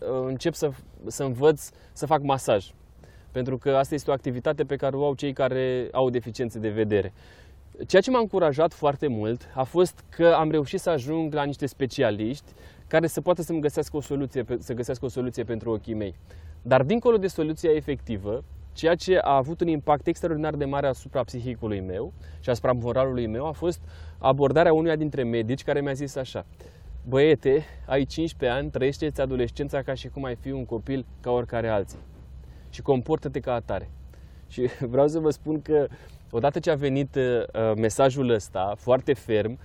uh, 0.00 0.26
încep 0.26 0.54
să, 0.54 0.70
să 1.06 1.22
învăț 1.22 1.68
să 1.92 2.06
fac 2.06 2.22
masaj. 2.22 2.70
Pentru 3.32 3.58
că 3.58 3.70
asta 3.70 3.94
este 3.94 4.10
o 4.10 4.12
activitate 4.12 4.64
pe 4.64 4.76
care 4.76 4.96
o 4.96 5.04
au 5.04 5.14
cei 5.14 5.32
care 5.32 5.88
au 5.92 6.10
deficiențe 6.10 6.58
de 6.58 6.68
vedere. 6.68 7.12
Ceea 7.86 8.02
ce 8.02 8.10
m-a 8.10 8.18
încurajat 8.18 8.72
foarte 8.72 9.06
mult 9.06 9.48
a 9.54 9.62
fost 9.62 10.04
că 10.08 10.34
am 10.38 10.50
reușit 10.50 10.80
să 10.80 10.90
ajung 10.90 11.34
la 11.34 11.44
niște 11.44 11.66
specialiști 11.66 12.52
care 12.88 13.06
să 13.06 13.20
poată 13.20 13.42
să-mi 13.42 13.60
găsească 13.60 13.96
o 13.96 14.00
soluție, 14.00 14.42
pe- 14.42 14.58
să 14.60 14.72
găsească 14.74 15.04
o 15.04 15.08
soluție 15.08 15.44
pentru 15.44 15.70
ochii 15.70 15.94
mei. 15.94 16.14
Dar 16.62 16.82
dincolo 16.82 17.16
de 17.16 17.26
soluția 17.26 17.70
efectivă, 17.70 18.44
ceea 18.72 18.94
ce 18.94 19.18
a 19.18 19.36
avut 19.36 19.60
un 19.60 19.68
impact 19.68 20.06
extraordinar 20.06 20.54
de 20.54 20.64
mare 20.64 20.86
asupra 20.86 21.22
psihicului 21.22 21.80
meu 21.80 22.12
și 22.40 22.50
asupra 22.50 22.72
moralului 22.72 23.26
meu 23.26 23.46
a 23.46 23.52
fost 23.52 23.80
abordarea 24.18 24.72
unuia 24.72 24.96
dintre 24.96 25.22
medici 25.22 25.62
care 25.64 25.80
mi-a 25.80 25.92
zis 25.92 26.16
așa 26.16 26.46
Băiete, 27.08 27.64
ai 27.86 28.04
15 28.04 28.58
ani, 28.58 28.70
trăiește-ți 28.70 29.20
adolescența 29.20 29.82
ca 29.82 29.94
și 29.94 30.08
cum 30.08 30.24
ai 30.24 30.34
fi 30.34 30.50
un 30.50 30.64
copil 30.64 31.06
ca 31.20 31.30
oricare 31.30 31.68
alții 31.68 31.98
și 32.70 32.82
comportă-te 32.82 33.40
ca 33.40 33.52
atare. 33.52 33.90
Și 34.52 34.68
vreau 34.80 35.08
să 35.08 35.18
vă 35.18 35.30
spun 35.30 35.62
că 35.62 35.86
odată 36.30 36.58
ce 36.58 36.70
a 36.70 36.74
venit 36.74 37.14
uh, 37.14 37.72
mesajul 37.76 38.28
ăsta 38.28 38.74
foarte 38.76 39.12
ferm, 39.12 39.52
uh, 39.52 39.58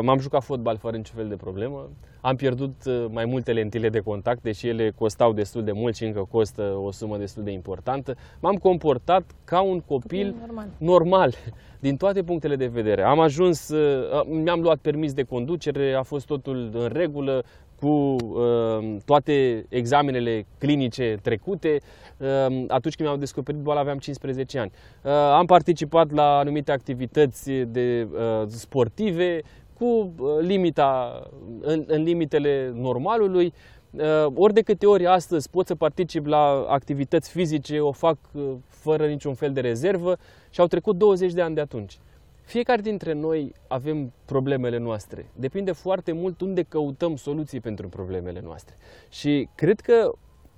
m-am 0.00 0.18
jucat 0.18 0.42
fotbal 0.42 0.76
fără 0.76 0.96
niciun 0.96 1.16
fel 1.16 1.28
de 1.28 1.36
problemă. 1.36 1.88
Am 2.20 2.36
pierdut 2.36 2.84
uh, 2.86 3.04
mai 3.10 3.24
multe 3.24 3.52
lentile 3.52 3.88
de 3.88 3.98
contact, 4.00 4.42
deși 4.42 4.68
ele 4.68 4.90
costau 4.90 5.32
destul 5.32 5.64
de 5.64 5.72
mult 5.72 5.96
și 5.96 6.04
încă 6.04 6.28
costă 6.30 6.62
o 6.62 6.90
sumă 6.90 7.16
destul 7.16 7.42
de 7.42 7.50
importantă. 7.50 8.16
M-am 8.40 8.54
comportat 8.54 9.24
ca 9.44 9.60
un 9.60 9.80
copil 9.80 10.34
Normal. 10.40 10.68
normal, 10.78 11.34
din 11.86 11.96
toate 11.96 12.22
punctele 12.22 12.56
de 12.56 12.66
vedere. 12.66 13.02
Am 13.02 13.20
ajuns, 13.20 13.68
uh, 13.68 14.20
mi-am 14.26 14.60
luat 14.60 14.78
permis 14.78 15.12
de 15.12 15.22
conducere, 15.22 15.94
a 15.94 16.02
fost 16.02 16.26
totul 16.26 16.70
în 16.72 16.88
regulă, 16.92 17.44
cu 17.82 17.88
uh, 17.88 18.96
toate 19.04 19.66
examenele 19.68 20.46
clinice 20.58 21.18
trecute. 21.22 21.80
Uh, 22.16 22.64
atunci 22.68 22.94
când 22.94 23.08
mi-am 23.08 23.18
descoperit 23.18 23.60
boala 23.60 23.80
aveam 23.80 23.98
15 23.98 24.58
ani. 24.58 24.72
Uh, 25.02 25.10
am 25.12 25.46
participat 25.46 26.12
la 26.12 26.38
anumite 26.38 26.72
activități 26.72 27.50
de 27.50 28.08
uh, 28.12 28.46
sportive 28.46 29.40
cu 29.78 29.84
uh, 29.84 30.28
limita, 30.40 31.22
în, 31.60 31.84
în 31.86 32.02
limitele 32.02 32.72
normalului. 32.74 33.52
Uh, 33.90 34.26
ori 34.34 34.52
de 34.52 34.60
câte 34.60 34.86
ori 34.86 35.06
astăzi 35.06 35.50
pot 35.50 35.66
să 35.66 35.74
particip 35.74 36.26
la 36.26 36.66
activități 36.68 37.30
fizice, 37.30 37.80
o 37.80 37.92
fac 37.92 38.16
uh, 38.32 38.42
fără 38.68 39.06
niciun 39.06 39.34
fel 39.34 39.52
de 39.52 39.60
rezervă 39.60 40.16
și 40.50 40.60
au 40.60 40.66
trecut 40.66 40.96
20 40.96 41.32
de 41.32 41.42
ani 41.42 41.54
de 41.54 41.60
atunci. 41.60 41.98
Fiecare 42.42 42.80
dintre 42.80 43.12
noi 43.12 43.52
avem 43.68 44.12
problemele 44.24 44.78
noastre. 44.78 45.26
Depinde 45.36 45.72
foarte 45.72 46.12
mult 46.12 46.40
unde 46.40 46.62
căutăm 46.62 47.16
soluții 47.16 47.60
pentru 47.60 47.88
problemele 47.88 48.40
noastre. 48.40 48.76
Și 49.08 49.48
cred 49.54 49.80
că 49.80 50.12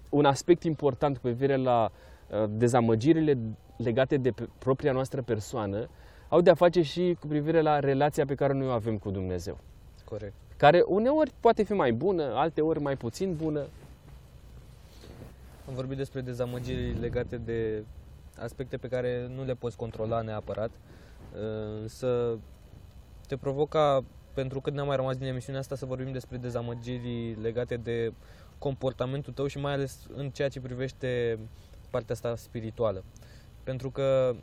un 0.08 0.24
aspect 0.24 0.62
important 0.62 1.14
cu 1.16 1.22
privire 1.22 1.56
la 1.56 1.90
uh, 2.30 2.44
dezamăgirile 2.48 3.38
legate 3.76 4.16
de 4.16 4.30
pe- 4.30 4.48
propria 4.58 4.92
noastră 4.92 5.22
persoană 5.22 5.88
au 6.28 6.40
de 6.40 6.50
a 6.50 6.54
face 6.54 6.82
și 6.82 7.16
cu 7.20 7.26
privire 7.26 7.60
la 7.60 7.78
relația 7.78 8.24
pe 8.24 8.34
care 8.34 8.52
noi 8.52 8.66
o 8.66 8.70
avem 8.70 8.98
cu 8.98 9.10
Dumnezeu. 9.10 9.58
Corect. 10.04 10.32
Care 10.56 10.82
uneori 10.86 11.32
poate 11.40 11.62
fi 11.62 11.72
mai 11.72 11.92
bună, 11.92 12.22
alte 12.34 12.60
ori 12.60 12.80
mai 12.80 12.96
puțin 12.96 13.34
bună. 13.36 13.60
Am 15.68 15.74
vorbit 15.74 15.96
despre 15.96 16.20
dezamăgiri 16.20 16.98
legate 17.00 17.36
de 17.36 17.84
aspecte 18.38 18.76
pe 18.76 18.88
care 18.88 19.30
nu 19.34 19.44
le 19.44 19.54
poți 19.54 19.76
controla 19.76 20.20
neapărat, 20.20 20.70
uh, 21.34 21.80
însă 21.80 22.38
te 23.26 23.36
provoca, 23.36 24.04
pentru 24.34 24.60
că 24.60 24.70
ne-a 24.70 24.84
mai 24.84 24.96
rămas 24.96 25.16
din 25.16 25.26
emisiunea 25.26 25.60
asta, 25.60 25.74
să 25.74 25.86
vorbim 25.86 26.12
despre 26.12 26.36
dezamăgiri 26.36 27.36
legate 27.42 27.76
de 27.76 28.12
comportamentul 28.58 29.32
tău 29.32 29.46
și 29.46 29.58
mai 29.58 29.72
ales 29.72 30.06
în 30.14 30.30
ceea 30.30 30.48
ce 30.48 30.60
privește 30.60 31.38
partea 31.90 32.14
asta 32.14 32.36
spirituală. 32.36 33.04
Pentru 33.64 33.90
că 33.90 34.36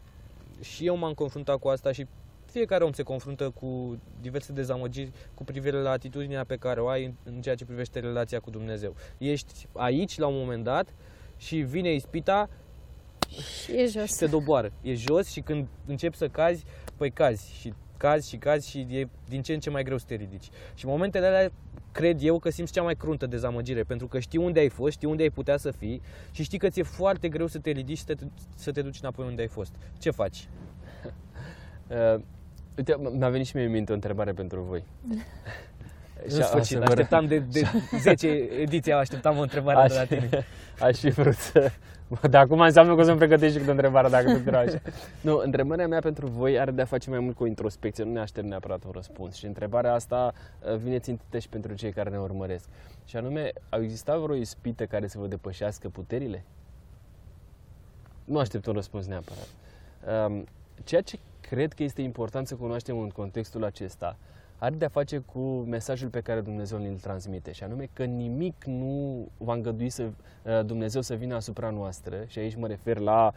și 0.61 0.85
eu 0.85 0.97
m-am 0.97 1.13
confruntat 1.13 1.59
cu 1.59 1.67
asta 1.67 1.91
și 1.91 2.07
fiecare 2.45 2.83
om 2.83 2.91
se 2.91 3.03
confruntă 3.03 3.49
cu 3.49 3.99
diverse 4.21 4.51
dezamăgiri 4.51 5.11
cu 5.33 5.43
privire 5.43 5.77
la 5.77 5.89
atitudinea 5.89 6.43
pe 6.43 6.55
care 6.55 6.81
o 6.81 6.87
ai 6.87 7.05
în, 7.05 7.13
în 7.23 7.41
ceea 7.41 7.55
ce 7.55 7.65
privește 7.65 7.99
relația 7.99 8.39
cu 8.39 8.49
Dumnezeu. 8.49 8.95
Ești 9.17 9.67
aici 9.73 10.17
la 10.17 10.27
un 10.27 10.35
moment 10.37 10.63
dat 10.63 10.93
și 11.37 11.55
vine 11.55 11.93
ispita 11.93 12.49
Și 13.63 13.71
e 13.71 13.85
jos. 13.85 14.11
și 14.11 14.15
te 14.17 14.25
doboară. 14.25 14.71
E 14.81 14.93
jos 14.93 15.27
și 15.29 15.41
când 15.41 15.67
începi 15.85 16.17
să 16.17 16.27
cazi, 16.27 16.63
păi 17.01 17.11
cazi 17.11 17.53
și 17.59 17.73
cazi 17.97 18.29
și 18.29 18.37
cazi 18.37 18.69
și 18.69 18.79
e 18.79 19.07
din 19.27 19.41
ce 19.41 19.53
în 19.53 19.59
ce 19.59 19.69
mai 19.69 19.83
greu 19.83 19.97
să 19.97 20.05
te 20.07 20.15
ridici. 20.15 20.49
Și 20.73 20.85
în 20.85 20.91
momentele 20.91 21.25
alea 21.25 21.51
cred 21.91 22.23
eu 22.23 22.39
că 22.39 22.49
simți 22.49 22.71
cea 22.71 22.81
mai 22.81 22.95
cruntă 22.95 23.25
dezamăgire, 23.25 23.83
pentru 23.83 24.07
că 24.07 24.19
știi 24.19 24.39
unde 24.39 24.59
ai 24.59 24.69
fost, 24.69 24.91
știi 24.91 25.07
unde 25.07 25.23
ai 25.23 25.29
putea 25.29 25.57
să 25.57 25.71
fii 25.71 26.01
și 26.31 26.43
știi 26.43 26.57
că 26.57 26.69
ți-e 26.69 26.83
foarte 26.83 27.29
greu 27.29 27.47
să 27.47 27.59
te 27.59 27.69
ridici 27.71 27.97
și 27.97 28.03
să 28.03 28.15
te, 28.15 28.25
să 28.55 28.71
te 28.71 28.81
duci 28.81 28.99
înapoi 29.01 29.25
unde 29.25 29.41
ai 29.41 29.47
fost. 29.47 29.75
Ce 29.99 30.11
faci? 30.11 30.47
Uh, 31.91 32.21
uite, 32.77 32.93
m- 32.93 33.17
mi-a 33.17 33.29
venit 33.29 33.45
și 33.47 33.55
mie 33.55 33.65
în 33.65 33.71
minte 33.71 33.91
o 33.91 33.95
întrebare 33.95 34.31
pentru 34.31 34.61
voi. 34.61 34.83
În 36.27 36.41
sfârșit, 36.41 36.81
așteptam 36.81 37.25
de, 37.25 37.39
de 37.39 37.63
10 37.99 38.27
ediții, 38.61 38.93
așteptam 38.93 39.37
o 39.37 39.41
întrebare 39.41 39.77
aș, 39.79 39.91
de 39.91 39.95
la 39.95 40.05
tine. 40.05 40.45
Aș 40.79 40.97
fi 40.97 41.09
vrut 41.09 41.35
să... 41.35 41.71
De 42.29 42.37
acum 42.37 42.59
înseamnă 42.59 42.95
că 42.95 43.01
o 43.01 43.03
să-mi 43.03 43.17
pregătești 43.17 43.57
și 43.57 43.63
cu 43.63 43.69
întrebarea 43.69 44.09
dacă 44.09 44.39
tu 44.39 44.55
așa. 44.55 44.81
Nu, 45.21 45.41
întrebarea 45.43 45.87
mea 45.87 45.99
pentru 45.99 46.27
voi 46.27 46.59
are 46.59 46.71
de-a 46.71 46.85
face 46.85 47.09
mai 47.09 47.19
mult 47.19 47.35
cu 47.35 47.43
o 47.43 47.45
introspecție, 47.45 48.03
nu 48.03 48.11
ne 48.11 48.19
aștept 48.19 48.47
neapărat 48.47 48.83
un 48.83 48.91
răspuns. 48.93 49.35
Și 49.35 49.45
întrebarea 49.45 49.93
asta 49.93 50.33
uh, 50.71 50.75
vine 50.75 50.99
țintită 50.99 51.37
și 51.39 51.49
pentru 51.49 51.73
cei 51.73 51.91
care 51.91 52.09
ne 52.09 52.17
urmăresc. 52.17 52.65
Și 53.05 53.17
anume, 53.17 53.51
au 53.69 53.83
existat 53.83 54.19
vreo 54.19 54.35
ispită 54.35 54.85
care 54.85 55.07
să 55.07 55.17
vă 55.19 55.27
depășească 55.27 55.89
puterile? 55.89 56.43
Nu 58.25 58.39
aștept 58.39 58.65
un 58.65 58.73
răspuns 58.73 59.07
neapărat. 59.07 59.47
Um, 60.27 60.45
ceea 60.83 61.01
ce 61.01 61.19
cred 61.41 61.73
că 61.73 61.83
este 61.83 62.01
important 62.01 62.47
să 62.47 62.55
cunoaștem 62.55 62.99
în 62.99 63.09
contextul 63.09 63.63
acesta 63.63 64.17
are 64.63 64.75
de-a 64.75 64.87
face 64.87 65.17
cu 65.17 65.39
mesajul 65.67 66.09
pe 66.09 66.19
care 66.19 66.41
Dumnezeu 66.41 66.83
îl 66.83 66.97
transmite 66.97 67.51
și 67.51 67.63
anume 67.63 67.89
că 67.93 68.03
nimic 68.03 68.63
nu 68.65 69.27
va 69.37 69.53
îngădui 69.53 69.89
să, 69.89 70.03
uh, 70.03 70.65
Dumnezeu 70.65 71.01
să 71.01 71.15
vină 71.15 71.35
asupra 71.35 71.69
noastră 71.69 72.23
și 72.27 72.39
aici 72.39 72.55
mă 72.55 72.67
refer 72.67 72.97
la 72.97 73.31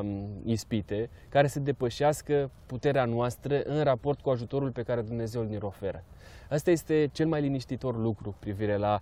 um, 0.00 0.28
ispite, 0.44 1.10
care 1.28 1.46
să 1.46 1.60
depășească 1.60 2.50
puterea 2.66 3.04
noastră 3.04 3.62
în 3.62 3.82
raport 3.82 4.20
cu 4.20 4.30
ajutorul 4.30 4.70
pe 4.70 4.82
care 4.82 5.00
Dumnezeu 5.00 5.40
îl 5.40 5.48
ne 5.48 5.58
oferă. 5.60 6.04
Asta 6.50 6.70
este 6.70 7.08
cel 7.12 7.26
mai 7.26 7.40
liniștitor 7.40 7.98
lucru 7.98 8.30
cu 8.30 8.36
privire 8.38 8.76
la 8.76 9.00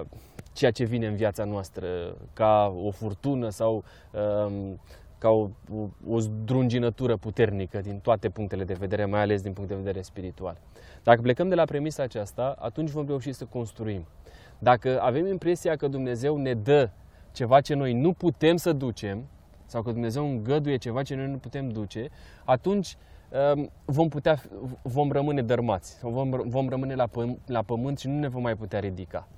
uh, 0.00 0.06
ceea 0.52 0.70
ce 0.70 0.84
vine 0.84 1.06
în 1.06 1.16
viața 1.16 1.44
noastră, 1.44 2.16
ca 2.32 2.74
o 2.84 2.90
furtună 2.90 3.48
sau 3.48 3.84
um, 4.46 4.80
ca 5.18 5.28
o, 5.28 5.48
o, 5.74 5.88
o 6.08 6.18
zdrunginătură 6.20 7.16
puternică 7.16 7.80
din 7.80 7.98
toate 7.98 8.28
punctele 8.28 8.64
de 8.64 8.74
vedere, 8.74 9.04
mai 9.04 9.20
ales 9.20 9.42
din 9.42 9.52
punct 9.52 9.68
de 9.68 9.76
vedere 9.76 10.00
spiritual. 10.00 10.58
Dacă 11.06 11.20
plecăm 11.20 11.48
de 11.48 11.54
la 11.54 11.64
premisa 11.64 12.02
aceasta, 12.02 12.56
atunci 12.58 12.90
vom 12.90 13.06
reuși 13.06 13.32
să 13.32 13.44
construim. 13.44 14.06
Dacă 14.58 15.00
avem 15.02 15.26
impresia 15.26 15.76
că 15.76 15.88
Dumnezeu 15.88 16.36
ne 16.36 16.54
dă 16.54 16.90
ceva 17.32 17.60
ce 17.60 17.74
noi 17.74 17.92
nu 17.92 18.12
putem 18.12 18.56
să 18.56 18.72
ducem, 18.72 19.24
sau 19.66 19.82
că 19.82 19.90
Dumnezeu 19.90 20.24
îngăduie 20.24 20.76
ceva 20.76 21.02
ce 21.02 21.14
noi 21.14 21.26
nu 21.26 21.36
putem 21.36 21.68
duce, 21.68 22.08
atunci 22.44 22.96
um, 23.54 23.70
vom, 23.84 24.08
putea, 24.08 24.42
vom 24.82 25.12
rămâne 25.12 25.42
dărmați, 25.42 25.98
vom, 26.02 26.30
vom 26.30 26.68
rămâne 26.68 26.94
la, 26.94 27.06
păm- 27.06 27.38
la 27.46 27.62
pământ 27.62 27.98
și 27.98 28.08
nu 28.08 28.18
ne 28.18 28.28
vom 28.28 28.42
mai 28.42 28.56
putea 28.56 28.80
ridica. 28.80 29.28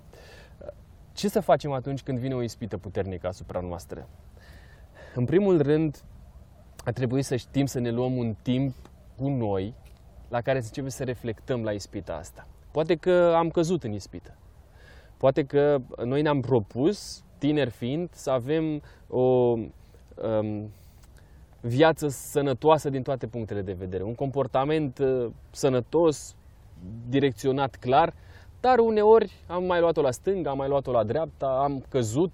Ce 1.13 1.29
să 1.29 1.41
facem 1.41 1.73
atunci 1.73 2.03
când 2.03 2.19
vine 2.19 2.35
o 2.35 2.43
ispită 2.43 2.77
puternică 2.77 3.27
asupra 3.27 3.61
noastră? 3.61 4.09
În 5.15 5.25
primul 5.25 5.63
rând, 5.63 6.03
a 6.85 6.91
trebuit 6.91 7.25
să 7.25 7.37
știm 7.37 7.67
să 7.67 7.79
ne 7.79 7.91
luăm 7.91 8.17
un 8.17 8.35
timp 8.43 8.75
cu 9.17 9.29
noi 9.29 9.75
la 10.29 10.41
care 10.41 10.59
să 10.61 10.67
începem 10.67 10.91
să 10.91 11.05
reflectăm 11.05 11.65
la 11.65 11.71
ispita 11.71 12.15
asta. 12.15 12.47
Poate 12.71 12.95
că 12.95 13.35
am 13.37 13.51
căzut 13.51 13.85
în 13.85 13.93
ispită. 13.93 14.35
Poate 15.17 15.45
că 15.45 15.79
noi 16.05 16.23
ne-am 16.23 16.41
propus, 16.41 17.25
tineri 17.39 17.71
fiind, 17.71 18.09
să 18.13 18.31
avem 18.31 18.83
o 19.09 19.21
um, 19.21 20.73
viață 21.61 22.09
sănătoasă 22.09 22.91
din 22.91 23.03
toate 23.03 23.27
punctele 23.27 23.63
de 23.63 23.73
vedere. 23.73 24.03
Un 24.03 24.15
comportament 24.15 24.99
uh, 24.99 25.27
sănătos, 25.51 26.35
direcționat 27.09 27.77
clar, 27.77 28.15
dar 28.61 28.79
uneori 28.79 29.33
am 29.47 29.65
mai 29.65 29.81
luat-o 29.81 30.01
la 30.01 30.11
stânga, 30.11 30.51
am 30.51 30.57
mai 30.57 30.69
luat-o 30.69 30.91
la 30.91 31.05
dreapta, 31.05 31.47
am 31.47 31.85
căzut, 31.89 32.33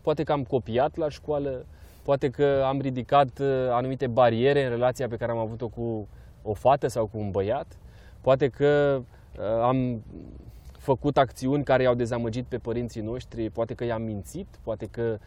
poate 0.00 0.22
că 0.22 0.32
am 0.32 0.44
copiat 0.44 0.96
la 0.96 1.08
școală, 1.08 1.66
poate 2.02 2.30
că 2.30 2.62
am 2.66 2.80
ridicat 2.80 3.38
uh, 3.38 3.46
anumite 3.70 4.06
bariere 4.06 4.64
în 4.64 4.70
relația 4.70 5.08
pe 5.08 5.16
care 5.16 5.32
am 5.32 5.38
avut-o 5.38 5.68
cu 5.68 6.08
o 6.42 6.52
fată 6.54 6.86
sau 6.86 7.06
cu 7.06 7.18
un 7.18 7.30
băiat, 7.30 7.76
poate 8.20 8.48
că 8.48 9.02
uh, 9.38 9.62
am 9.62 10.02
făcut 10.78 11.16
acțiuni 11.16 11.64
care 11.64 11.82
i-au 11.82 11.94
dezamăgit 11.94 12.44
pe 12.44 12.58
părinții 12.58 13.00
noștri, 13.00 13.50
poate 13.50 13.74
că 13.74 13.84
i-am 13.84 14.02
mințit, 14.02 14.46
poate 14.62 14.86
că, 14.86 15.18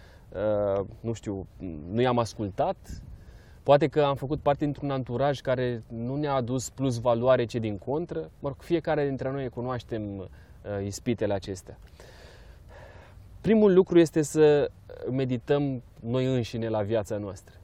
uh, 0.79 0.85
nu 0.99 1.13
știu, 1.13 1.47
nu 1.91 2.01
i-am 2.01 2.19
ascultat, 2.19 3.01
poate 3.63 3.87
că 3.87 4.01
am 4.03 4.15
făcut 4.15 4.39
parte 4.39 4.63
dintr-un 4.63 4.91
anturaj 4.91 5.39
care 5.39 5.83
nu 5.87 6.15
ne-a 6.15 6.33
adus 6.33 6.69
plus 6.69 6.99
valoare, 6.99 7.45
ce 7.45 7.59
din 7.59 7.77
contră. 7.77 8.19
Mă 8.39 8.47
rog, 8.47 8.57
fiecare 8.61 9.07
dintre 9.07 9.31
noi 9.31 9.49
cunoaștem 9.49 10.17
uh, 10.17 10.27
ispitele 10.85 11.33
acestea. 11.33 11.77
Primul 13.41 13.73
lucru 13.73 13.99
este 13.99 14.21
să 14.21 14.71
medităm 15.11 15.81
noi 15.99 16.25
înșine 16.25 16.69
la 16.69 16.81
viața 16.81 17.17
noastră. 17.17 17.55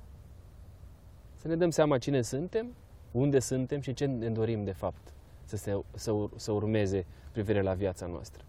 Să 1.35 1.47
ne 1.47 1.55
dăm 1.55 1.69
seama 1.69 1.97
cine 1.97 2.21
suntem, 2.21 2.75
unde 3.11 3.39
suntem 3.39 3.81
și 3.81 3.93
ce 3.93 4.05
ne 4.05 4.29
dorim 4.29 4.63
de 4.63 4.71
fapt 4.71 5.13
să, 5.43 5.57
se, 5.57 5.79
să, 5.93 6.11
să 6.35 6.51
urmeze 6.51 7.05
privire 7.31 7.61
la 7.61 7.73
viața 7.73 8.05
noastră. 8.05 8.43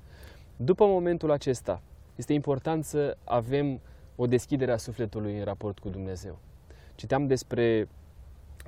După 0.57 0.87
momentul 0.87 1.31
acesta, 1.31 1.83
este 2.17 2.33
important 2.33 2.85
să 2.85 3.17
avem 3.25 3.81
o 4.17 4.27
deschidere 4.27 4.73
a 4.73 4.77
sufletului 4.77 5.39
în 5.39 5.45
raport 5.45 5.79
cu 5.79 5.89
Dumnezeu. 5.89 6.39
Citeam 6.95 7.27
despre 7.27 7.89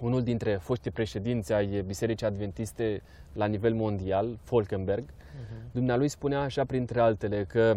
unul 0.00 0.22
dintre 0.22 0.56
foștii 0.56 0.90
președinți 0.90 1.52
ai 1.52 1.82
Bisericii 1.86 2.26
Adventiste 2.26 3.02
la 3.32 3.46
nivel 3.46 3.74
mondial, 3.74 4.38
Folkenberg. 4.42 5.04
Uh-huh. 5.04 5.72
Dumnealui 5.72 6.08
spunea 6.08 6.40
așa 6.40 6.64
printre 6.64 7.00
altele 7.00 7.44
că 7.44 7.76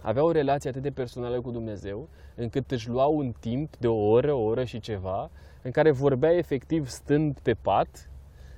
avea 0.00 0.24
o 0.24 0.30
relație 0.30 0.70
atât 0.70 0.82
de 0.82 0.90
personală 0.90 1.40
cu 1.40 1.50
Dumnezeu, 1.50 2.08
încât 2.34 2.70
își 2.70 2.88
lua 2.88 3.06
un 3.06 3.34
timp 3.40 3.76
de 3.76 3.86
o 3.86 4.08
oră, 4.08 4.32
o 4.32 4.42
oră 4.42 4.64
și 4.64 4.80
ceva, 4.80 5.30
în 5.62 5.70
care 5.70 5.90
vorbea 5.90 6.32
efectiv 6.32 6.88
stând 6.88 7.38
pe 7.42 7.54
pat 7.54 8.10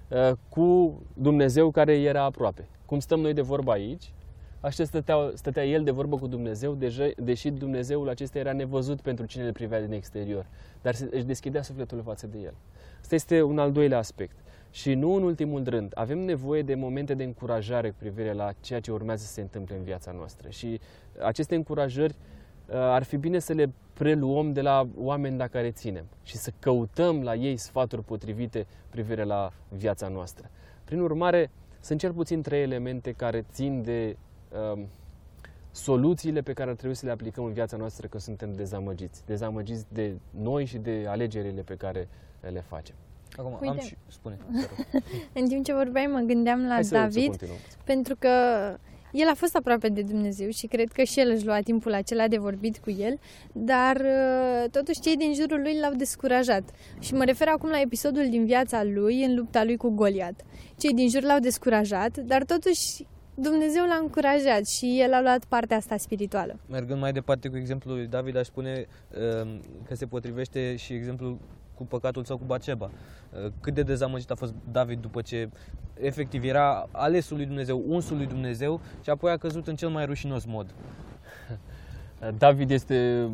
uh, 0.09 0.31
cu 0.49 1.01
Dumnezeu 1.15 1.71
care 1.71 2.01
era 2.01 2.23
aproape. 2.23 2.69
Cum 2.87 2.99
stăm 2.99 3.21
noi 3.21 3.33
de 3.33 3.41
vorba 3.41 3.73
aici, 3.73 4.13
așa 4.61 4.85
stătea, 4.85 5.31
stătea 5.35 5.65
el 5.65 5.85
de 5.85 5.91
vorbă 5.91 6.17
cu 6.17 6.27
Dumnezeu, 6.27 6.75
deja, 6.75 7.11
deși 7.17 7.51
Dumnezeul 7.51 8.09
acesta 8.09 8.39
era 8.39 8.53
nevăzut 8.53 9.01
pentru 9.01 9.25
cine 9.25 9.45
îl 9.45 9.53
privea 9.53 9.81
din 9.81 9.93
exterior, 9.93 10.47
dar 10.83 10.95
își 11.11 11.25
deschidea 11.25 11.63
sufletul 11.63 12.03
față 12.03 12.27
de 12.27 12.39
el. 12.39 12.55
Asta 13.01 13.15
este 13.15 13.43
un 13.43 13.59
al 13.59 13.73
doilea 13.73 13.99
aspect. 13.99 14.37
Și 14.71 14.95
nu 14.95 15.15
în 15.15 15.23
ultimul 15.23 15.65
rând, 15.65 15.93
avem 15.95 16.19
nevoie 16.19 16.63
de 16.63 16.75
momente 16.75 17.15
de 17.15 17.25
încurajare 17.25 17.91
cu 17.91 17.97
privire 17.99 18.33
la 18.33 18.51
ceea 18.61 18.81
ce 18.81 18.93
urmează 18.93 19.25
să 19.25 19.33
se 19.33 19.41
întâmple 19.41 19.77
în 19.77 19.83
viața 19.83 20.11
noastră. 20.11 20.49
Și 20.49 20.81
aceste 21.23 21.55
încurajări 21.55 22.15
uh, 22.19 22.40
ar 22.73 23.03
fi 23.03 23.17
bine 23.17 23.39
să 23.39 23.53
le 23.53 23.73
preluăm 23.93 24.53
de 24.53 24.61
la 24.61 24.89
oameni 24.97 25.37
la 25.37 25.47
care 25.47 25.71
ținem 25.71 26.05
și 26.23 26.37
să 26.37 26.53
căutăm 26.59 27.23
la 27.23 27.35
ei 27.35 27.57
sfaturi 27.57 28.03
potrivite 28.03 28.67
privire 28.91 29.25
la 29.25 29.53
viața 29.69 30.09
noastră. 30.09 30.51
Prin 30.85 31.01
urmare, 31.01 31.51
sunt 31.81 31.99
cel 31.99 32.13
puțin 32.13 32.43
trei 32.43 32.63
elemente 32.63 33.13
care 33.13 33.45
țin 33.53 33.83
de 33.83 34.17
um, 34.73 34.89
soluțiile 35.71 36.41
pe 36.41 36.53
care 36.53 36.71
ar 36.71 36.77
trebui 36.77 36.97
să 36.97 37.07
le 37.07 37.13
aplicăm 37.13 37.45
în 37.45 37.53
viața 37.53 37.77
noastră 37.77 38.07
că 38.07 38.19
suntem 38.19 38.53
dezamăgiți. 38.53 39.23
Dezamăgiți 39.27 39.85
de 39.89 40.15
noi 40.31 40.65
și 40.65 40.79
de 40.79 41.05
alegerile 41.09 41.61
pe 41.61 41.75
care 41.75 42.09
le 42.41 42.61
facem. 42.61 42.95
Acum, 43.37 43.53
Uite. 43.53 43.67
am 43.67 43.79
și... 43.79 43.97
Spune. 44.07 44.39
în 45.41 45.49
timp 45.49 45.65
ce 45.65 45.75
vorbeai, 45.75 46.07
mă 46.07 46.19
gândeam 46.19 46.67
la 46.67 46.73
Hai 46.73 46.83
David, 46.83 47.39
să, 47.39 47.47
să 47.47 47.77
pentru 47.85 48.17
că 48.19 48.29
el 49.13 49.29
a 49.29 49.35
fost 49.35 49.57
aproape 49.57 49.89
de 49.89 50.03
Dumnezeu 50.03 50.49
și 50.49 50.67
cred 50.67 50.93
că 50.93 51.03
și 51.03 51.21
el 51.21 51.31
își 51.31 51.47
lua 51.47 51.61
timpul 51.61 51.93
acela 51.95 52.29
de 52.29 52.39
vorbit 52.39 52.79
cu 52.79 52.91
el, 52.91 53.19
dar 53.53 53.97
uh, 53.97 54.71
totuși 54.71 55.01
cei 55.01 55.17
din 55.17 55.35
jurul 55.35 55.61
lui 55.61 55.79
l-au 55.81 55.95
descurajat. 55.95 56.71
Și 56.99 57.15
mă 57.15 57.25
refer 57.25 57.49
acum 57.49 57.69
la 57.71 57.81
episodul 57.81 58.29
din 58.31 58.45
viața 58.45 58.85
lui 58.85 59.25
în 59.25 59.35
lupta 59.35 59.65
lui 59.65 59.77
cu 59.77 59.91
Goliat. 59.91 60.45
Cei 60.77 60.95
din 60.95 61.09
jur 61.09 61.23
l-au 61.23 61.39
descurajat, 61.39 62.17
dar 62.17 62.45
totuși 62.45 63.07
Dumnezeu 63.35 63.85
l-a 63.85 63.99
încurajat 64.01 64.67
și 64.67 65.01
el 65.01 65.13
a 65.13 65.21
luat 65.21 65.45
partea 65.45 65.77
asta 65.77 65.97
spirituală. 65.97 66.59
Mergând 66.69 67.01
mai 67.01 67.13
departe 67.13 67.49
cu 67.49 67.57
exemplul 67.57 67.97
lui 67.97 68.07
David, 68.07 68.37
aș 68.37 68.47
spune 68.47 68.87
uh, 69.11 69.59
că 69.89 69.95
se 69.95 70.07
potrivește 70.07 70.77
și 70.77 70.93
exemplul 70.93 71.39
cu 71.81 71.87
păcatul 71.87 72.25
său 72.25 72.37
cu 72.37 72.45
Baceba. 72.45 72.91
Uh, 73.33 73.53
cât 73.61 73.75
de 73.75 73.83
dezamăgit 73.83 74.31
a 74.31 74.35
fost 74.35 74.55
David 74.73 75.01
după 75.01 75.23
ce 75.23 75.49
efectiv 76.01 76.45
era 76.45 76.89
alesul 76.91 77.37
lui 77.37 77.47
Dumnezeu, 77.47 77.83
unsul 77.87 78.17
lui 78.17 78.27
Dumnezeu 78.27 78.81
și 79.03 79.11
apoi 79.11 79.31
a 79.31 79.37
căzut 79.37 79.67
în 79.67 79.77
cel 79.77 79.89
mai 79.89 80.05
rușinos 80.05 80.45
mod. 80.45 80.75
David 82.39 82.71
este 82.71 83.29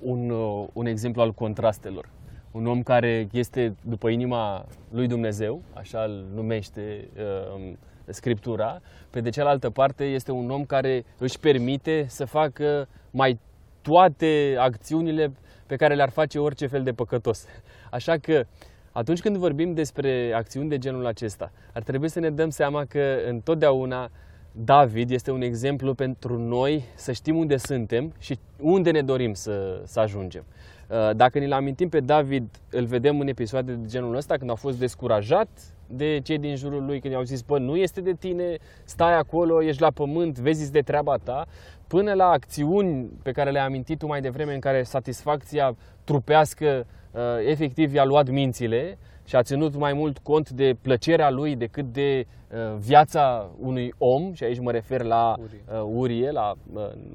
un, 0.00 0.30
un 0.72 0.86
exemplu 0.86 1.22
al 1.22 1.32
contrastelor. 1.32 2.08
Un 2.50 2.66
om 2.66 2.82
care 2.82 3.28
este 3.32 3.74
după 3.84 4.08
inima 4.08 4.66
lui 4.90 5.06
Dumnezeu, 5.06 5.62
așa 5.72 6.02
îl 6.02 6.24
numește 6.34 7.08
uh, 7.56 7.72
Scriptura, 8.06 8.80
pe 9.10 9.20
de 9.20 9.30
cealaltă 9.30 9.70
parte 9.70 10.04
este 10.04 10.32
un 10.32 10.50
om 10.50 10.64
care 10.64 11.04
își 11.18 11.38
permite 11.38 12.06
să 12.08 12.24
facă 12.24 12.88
mai 13.10 13.38
toate 13.82 14.56
acțiunile 14.58 15.32
pe 15.66 15.76
care 15.76 15.94
le-ar 15.94 16.10
face 16.10 16.38
orice 16.38 16.66
fel 16.66 16.82
de 16.82 16.92
păcătos. 16.92 17.46
Așa 17.90 18.16
că 18.16 18.44
atunci 18.92 19.20
când 19.20 19.36
vorbim 19.36 19.74
despre 19.74 20.32
acțiuni 20.34 20.68
de 20.68 20.78
genul 20.78 21.06
acesta, 21.06 21.52
ar 21.72 21.82
trebui 21.82 22.08
să 22.08 22.20
ne 22.20 22.30
dăm 22.30 22.50
seama 22.50 22.84
că 22.84 23.16
întotdeauna 23.28 24.10
David 24.52 25.10
este 25.10 25.30
un 25.30 25.42
exemplu 25.42 25.94
pentru 25.94 26.38
noi 26.38 26.84
să 26.94 27.12
știm 27.12 27.36
unde 27.36 27.56
suntem 27.56 28.12
și 28.18 28.38
unde 28.60 28.90
ne 28.90 29.02
dorim 29.02 29.34
să, 29.34 29.82
să 29.84 30.00
ajungem. 30.00 30.44
Uh, 30.88 31.16
dacă 31.16 31.38
ni-l 31.38 31.52
amintim 31.52 31.88
pe 31.88 32.00
David, 32.00 32.48
îl 32.70 32.84
vedem 32.84 33.20
în 33.20 33.28
episoade 33.28 33.72
de 33.72 33.86
genul 33.86 34.16
ăsta, 34.16 34.36
când 34.36 34.50
a 34.50 34.54
fost 34.54 34.78
descurajat 34.78 35.48
de 35.86 36.20
cei 36.22 36.38
din 36.38 36.56
jurul 36.56 36.84
lui, 36.84 37.00
când 37.00 37.12
i-au 37.12 37.22
zis, 37.22 37.42
bă, 37.42 37.58
nu 37.58 37.76
este 37.76 38.00
de 38.00 38.12
tine, 38.12 38.56
stai 38.84 39.16
acolo, 39.16 39.62
ești 39.62 39.82
la 39.82 39.90
pământ, 39.90 40.38
vezi 40.38 40.72
de 40.72 40.80
treaba 40.80 41.16
ta, 41.16 41.46
până 41.86 42.12
la 42.12 42.28
acțiuni 42.28 43.10
pe 43.22 43.32
care 43.32 43.50
le-ai 43.50 43.64
amintit 43.64 43.98
tu 43.98 44.06
mai 44.06 44.20
devreme, 44.20 44.54
în 44.54 44.60
care 44.60 44.82
satisfacția 44.82 45.76
trupească 46.04 46.86
uh, 46.86 46.99
efectiv 47.46 47.94
i-a 47.94 48.04
luat 48.04 48.28
mințile 48.28 48.98
și 49.24 49.36
a 49.36 49.42
ținut 49.42 49.76
mai 49.76 49.92
mult 49.92 50.18
cont 50.18 50.50
de 50.50 50.76
plăcerea 50.82 51.30
lui 51.30 51.56
decât 51.56 51.92
de 51.92 52.26
uh, 52.26 52.76
viața 52.78 53.50
unui 53.58 53.92
om, 53.98 54.32
și 54.32 54.44
aici 54.44 54.58
mă 54.58 54.70
refer 54.70 55.02
la 55.02 55.36
Urie, 55.84 56.30
la 56.30 56.54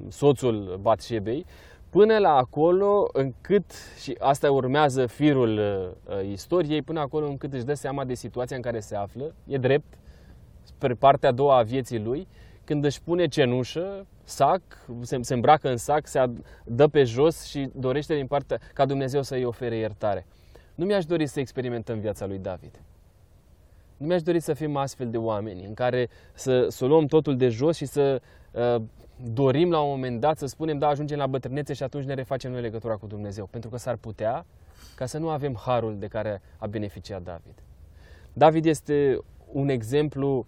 soțul 0.08 0.78
Batșebei, 0.82 1.46
până 1.90 2.18
la 2.18 2.36
acolo 2.36 3.08
încât, 3.12 3.64
și 4.02 4.16
asta 4.18 4.50
urmează 4.50 5.06
firul 5.06 5.58
uh, 5.58 6.30
istoriei, 6.30 6.82
până 6.82 7.00
acolo 7.00 7.26
încât 7.26 7.52
își 7.52 7.64
dă 7.64 7.74
seama 7.74 8.04
de 8.04 8.14
situația 8.14 8.56
în 8.56 8.62
care 8.62 8.80
se 8.80 8.96
află, 8.96 9.34
e 9.46 9.58
drept, 9.58 9.98
spre 10.62 10.94
partea 10.94 11.28
a 11.28 11.32
doua 11.32 11.58
a 11.58 11.62
vieții 11.62 11.98
lui, 11.98 12.26
când 12.64 12.84
își 12.84 13.02
pune 13.02 13.26
cenușă, 13.26 14.06
sac, 14.26 14.60
se, 15.00 15.18
se 15.20 15.34
îmbracă 15.34 15.70
în 15.70 15.76
sac, 15.76 16.06
se 16.06 16.30
dă 16.64 16.88
pe 16.88 17.04
jos 17.04 17.44
și 17.44 17.70
dorește 17.74 18.14
din 18.14 18.26
partea 18.26 18.58
ca 18.74 18.84
Dumnezeu 18.84 19.22
să-i 19.22 19.44
ofere 19.44 19.76
iertare. 19.76 20.26
Nu 20.74 20.84
mi-aș 20.84 21.04
dori 21.04 21.26
să 21.26 21.40
experimentăm 21.40 21.98
viața 21.98 22.26
lui 22.26 22.38
David. 22.38 22.80
Nu 23.96 24.06
mi-aș 24.06 24.22
dori 24.22 24.40
să 24.40 24.52
fim 24.52 24.76
astfel 24.76 25.10
de 25.10 25.16
oameni 25.16 25.64
în 25.64 25.74
care 25.74 26.08
să, 26.34 26.66
să 26.68 26.84
luăm 26.84 27.06
totul 27.06 27.36
de 27.36 27.48
jos 27.48 27.76
și 27.76 27.86
să 27.86 28.22
uh, 28.50 28.82
dorim 29.32 29.70
la 29.70 29.80
un 29.80 29.88
moment 29.88 30.20
dat 30.20 30.38
să 30.38 30.46
spunem, 30.46 30.78
da, 30.78 30.88
ajungem 30.88 31.18
la 31.18 31.26
bătrânețe 31.26 31.72
și 31.72 31.82
atunci 31.82 32.04
ne 32.04 32.14
refacem 32.14 32.50
noi 32.50 32.60
legătura 32.60 32.96
cu 32.96 33.06
Dumnezeu. 33.06 33.46
Pentru 33.46 33.70
că 33.70 33.76
s-ar 33.76 33.96
putea 33.96 34.46
ca 34.94 35.06
să 35.06 35.18
nu 35.18 35.28
avem 35.28 35.56
harul 35.64 35.98
de 35.98 36.06
care 36.06 36.42
a 36.58 36.66
beneficiat 36.66 37.22
David. 37.22 37.62
David 38.32 38.64
este 38.66 39.18
un 39.52 39.68
exemplu 39.68 40.46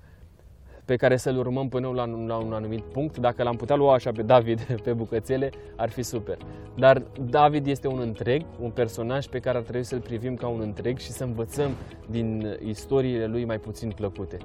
pe 0.88 0.96
care 0.96 1.16
să-l 1.16 1.38
urmăm 1.38 1.68
până 1.68 1.88
la, 1.88 2.05
la 2.27 2.37
un 2.37 2.53
anumit 2.53 2.83
punct. 2.83 3.18
Dacă 3.18 3.42
l-am 3.42 3.57
putea 3.57 3.77
lua 3.77 3.94
așa 3.94 4.12
pe 4.12 4.22
David 4.22 4.61
pe 4.85 4.92
bucățele, 4.92 5.51
ar 5.77 5.90
fi 5.90 6.03
super. 6.03 6.37
Dar 6.74 7.03
David 7.31 7.66
este 7.66 7.88
un 7.88 7.98
întreg, 8.01 8.42
un 8.61 8.70
personaj 8.70 9.27
pe 9.27 9.38
care 9.38 9.57
ar 9.57 9.62
trebui 9.62 9.85
să-l 9.85 10.01
privim 10.01 10.35
ca 10.35 10.46
un 10.46 10.61
întreg 10.61 10.98
și 10.98 11.11
să 11.11 11.24
învățăm 11.24 11.70
din 12.11 12.59
istoriile 12.64 13.27
lui 13.27 13.44
mai 13.44 13.59
puțin 13.59 13.90
plăcute. 13.90 14.37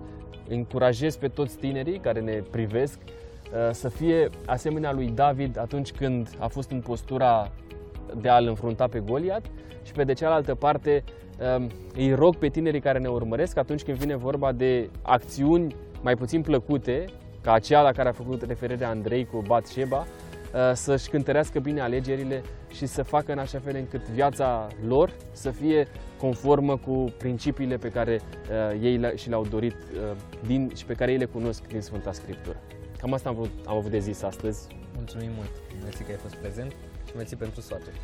Încurajez 0.49 1.15
pe 1.15 1.27
toți 1.27 1.57
tinerii 1.57 1.99
care 1.99 2.19
ne 2.19 2.43
privesc 2.51 2.99
Uh, 3.53 3.69
să 3.71 3.89
fie 3.89 4.29
asemenea 4.45 4.93
lui 4.93 5.07
David 5.07 5.57
atunci 5.59 5.91
când 5.91 6.29
a 6.39 6.47
fost 6.47 6.71
în 6.71 6.79
postura 6.79 7.51
de 8.21 8.29
a-l 8.29 8.47
înfrunta 8.47 8.87
pe 8.87 8.99
Goliat 8.99 9.45
și 9.83 9.91
pe 9.91 10.03
de 10.03 10.13
cealaltă 10.13 10.55
parte 10.55 11.03
um, 11.57 11.69
îi 11.95 12.13
rog 12.13 12.35
pe 12.35 12.47
tinerii 12.47 12.79
care 12.79 12.99
ne 12.99 13.07
urmăresc 13.07 13.57
atunci 13.57 13.83
când 13.83 13.97
vine 13.97 14.15
vorba 14.15 14.51
de 14.51 14.89
acțiuni 15.01 15.75
mai 16.03 16.15
puțin 16.15 16.41
plăcute, 16.41 17.05
ca 17.41 17.53
aceea 17.53 17.81
la 17.81 17.91
care 17.91 18.09
a 18.09 18.11
făcut 18.11 18.41
referire 18.41 18.85
Andrei 18.85 19.25
cu 19.25 19.43
Sheba, 19.63 19.97
uh, 19.99 20.71
să-și 20.73 21.09
cântărească 21.09 21.59
bine 21.59 21.81
alegerile 21.81 22.41
și 22.71 22.85
să 22.85 23.03
facă 23.03 23.31
în 23.31 23.37
așa 23.37 23.59
fel 23.59 23.75
încât 23.75 24.01
viața 24.01 24.67
lor 24.87 25.13
să 25.31 25.51
fie 25.51 25.87
conformă 26.19 26.77
cu 26.77 27.13
principiile 27.17 27.77
pe 27.77 27.89
care 27.89 28.21
uh, 28.21 28.81
ei 28.81 29.11
și 29.15 29.29
le-au 29.29 29.45
dorit 29.49 29.75
din, 30.45 30.71
și 30.75 30.85
pe 30.85 30.93
care 30.93 31.11
ei 31.11 31.17
le 31.17 31.25
cunosc 31.25 31.67
din 31.67 31.81
Sfânta 31.81 32.11
Scriptură. 32.11 32.57
Cam 32.97 33.13
asta 33.13 33.29
am 33.29 33.35
avut, 33.35 33.51
am 33.65 33.77
avut 33.77 33.91
de 33.91 33.99
zis 33.99 34.21
astăzi. 34.21 34.67
Mulțumim 34.95 35.29
mult, 35.35 35.51
mersi 35.83 36.03
că 36.03 36.11
ai 36.11 36.17
fost 36.17 36.35
prezent 36.35 36.71
și 37.07 37.15
mersi 37.15 37.35
pentru 37.35 37.61
sfaturi. 37.61 37.99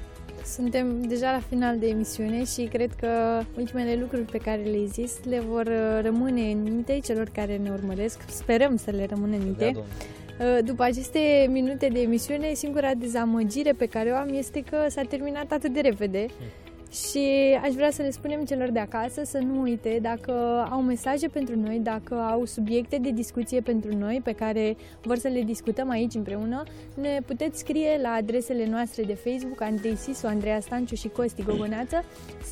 Suntem 0.45 1.02
deja 1.02 1.32
la 1.32 1.39
final 1.49 1.80
de 1.80 1.88
emisiune 1.88 2.43
și 2.43 2.63
cred 2.63 2.91
că 2.99 3.41
ultimele 3.58 3.97
lucruri 3.99 4.23
pe 4.23 4.38
care 4.38 4.62
le-ai 4.62 4.89
zis 4.91 5.19
le 5.23 5.39
vor 5.39 5.65
uh, 5.65 5.99
rămâne 6.02 6.52
în 6.52 6.63
minte 6.63 6.99
celor 7.04 7.30
care 7.34 7.58
ne 7.58 7.69
urmăresc. 7.69 8.19
Sperăm 8.30 8.75
să 8.75 8.91
le 8.91 9.06
rămână 9.10 9.36
în 9.36 9.43
minte. 9.43 9.71
Uh, 9.75 10.58
după 10.65 10.84
aceste 10.84 11.47
minute 11.49 11.88
de 11.88 12.02
emisiune, 12.02 12.54
singura 12.54 12.93
dezamăgire 12.93 13.71
pe 13.71 13.86
care 13.86 14.10
o 14.10 14.15
am 14.15 14.34
este 14.34 14.63
că 14.69 14.78
s-a 14.88 15.02
terminat 15.02 15.52
atât 15.52 15.73
de 15.73 15.80
repede. 15.80 16.25
Hmm 16.38 16.68
și 16.91 17.58
aș 17.63 17.73
vrea 17.73 17.91
să 17.91 18.02
le 18.02 18.12
spunem 18.12 18.45
celor 18.45 18.69
de 18.69 18.80
acasă 18.80 19.21
să 19.23 19.38
nu 19.38 19.62
uite 19.62 19.99
dacă 20.02 20.32
au 20.71 20.82
mesaje 20.82 21.28
pentru 21.28 21.60
noi, 21.60 21.80
dacă 21.84 22.13
au 22.13 22.45
subiecte 22.45 22.97
de 22.97 23.12
discuție 23.12 23.62
pentru 23.62 23.95
noi 23.95 24.21
pe 24.23 24.32
care 24.32 24.75
vor 25.02 25.17
să 25.17 25.28
le 25.28 25.41
discutăm 25.41 25.89
aici 25.89 26.13
împreună, 26.13 26.63
ne 27.02 27.19
puteți 27.25 27.60
scrie 27.60 27.99
la 28.02 28.10
adresele 28.10 28.65
noastre 28.65 29.04
de 29.04 29.13
Facebook 29.13 29.62
Andrei 29.62 29.95
Sisu, 29.95 30.28
Andreea 30.28 30.60
Stanciu 30.60 30.95
și 30.95 31.08
Costi 31.08 31.43
Gogoneață 31.43 32.04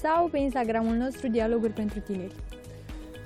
sau 0.02 0.28
pe 0.28 0.38
Instagramul 0.38 0.96
nostru 0.96 1.28
Dialoguri 1.28 1.74
pentru 1.74 2.00
Tineri. 2.00 2.36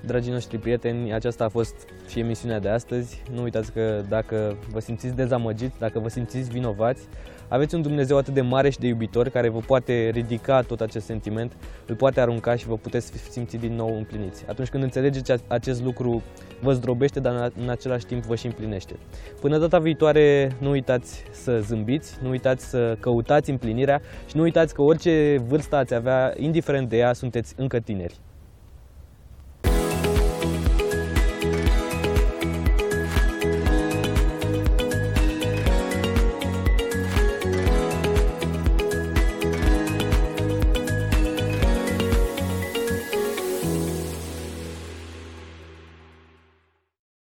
Dragii 0.06 0.32
noștri 0.32 0.58
prieteni, 0.58 1.14
aceasta 1.14 1.44
a 1.44 1.50
fost 1.50 1.76
și 2.08 2.20
emisiunea 2.20 2.60
de 2.60 2.70
astăzi. 2.70 3.24
Nu 3.34 3.42
uitați 3.42 3.72
că 3.72 4.04
dacă 4.10 4.58
vă 4.72 4.80
simțiți 4.80 5.16
dezamăgiți, 5.16 5.80
dacă 5.80 6.00
vă 6.00 6.10
simțiți 6.10 6.50
vinovați, 6.50 7.08
aveți 7.52 7.76
un 7.76 7.82
Dumnezeu 7.82 8.18
atât 8.18 8.34
de 8.34 8.42
mare 8.42 8.70
și 8.70 8.80
de 8.80 8.88
iubitor 8.88 9.30
care 9.30 9.50
vă 9.50 9.60
poate 9.60 10.10
ridica 10.14 10.62
tot 10.62 10.82
acest 10.82 11.06
sentiment, 11.06 11.54
îl 11.86 11.96
poate 11.96 12.20
arunca 12.20 12.56
și 12.56 12.68
vă 12.68 12.78
puteți 12.78 13.12
simți 13.30 13.58
din 13.58 13.76
nou 13.76 13.98
împliniți. 13.98 14.46
Atunci 14.48 14.70
când 14.70 14.84
înțelegeți 14.84 15.32
acest 15.48 15.84
lucru, 15.84 16.22
vă 16.62 16.74
zdrobește, 16.74 17.20
dar 17.20 17.52
în 17.62 17.70
același 17.70 18.06
timp 18.06 18.24
vă 18.24 18.36
și 18.36 18.46
împlinește. 18.46 18.96
Până 19.42 19.58
data 19.58 19.80
viitoare, 19.80 20.52
nu 20.60 20.70
uitați 20.70 21.24
să 21.32 21.60
zâmbiți, 21.60 22.18
nu 22.22 22.30
uitați 22.30 22.70
să 22.70 22.98
căutați 23.00 23.50
împlinirea 23.50 24.02
și 24.28 24.36
nu 24.36 24.42
uitați 24.42 24.74
că 24.74 24.82
orice 24.82 25.42
vârstă 25.48 25.76
ați 25.76 25.94
avea, 25.94 26.34
indiferent 26.38 26.90
de 26.90 26.98
ea, 26.98 27.14
sunteți 27.14 27.54
încă 27.58 27.80
tineri. 27.80 28.20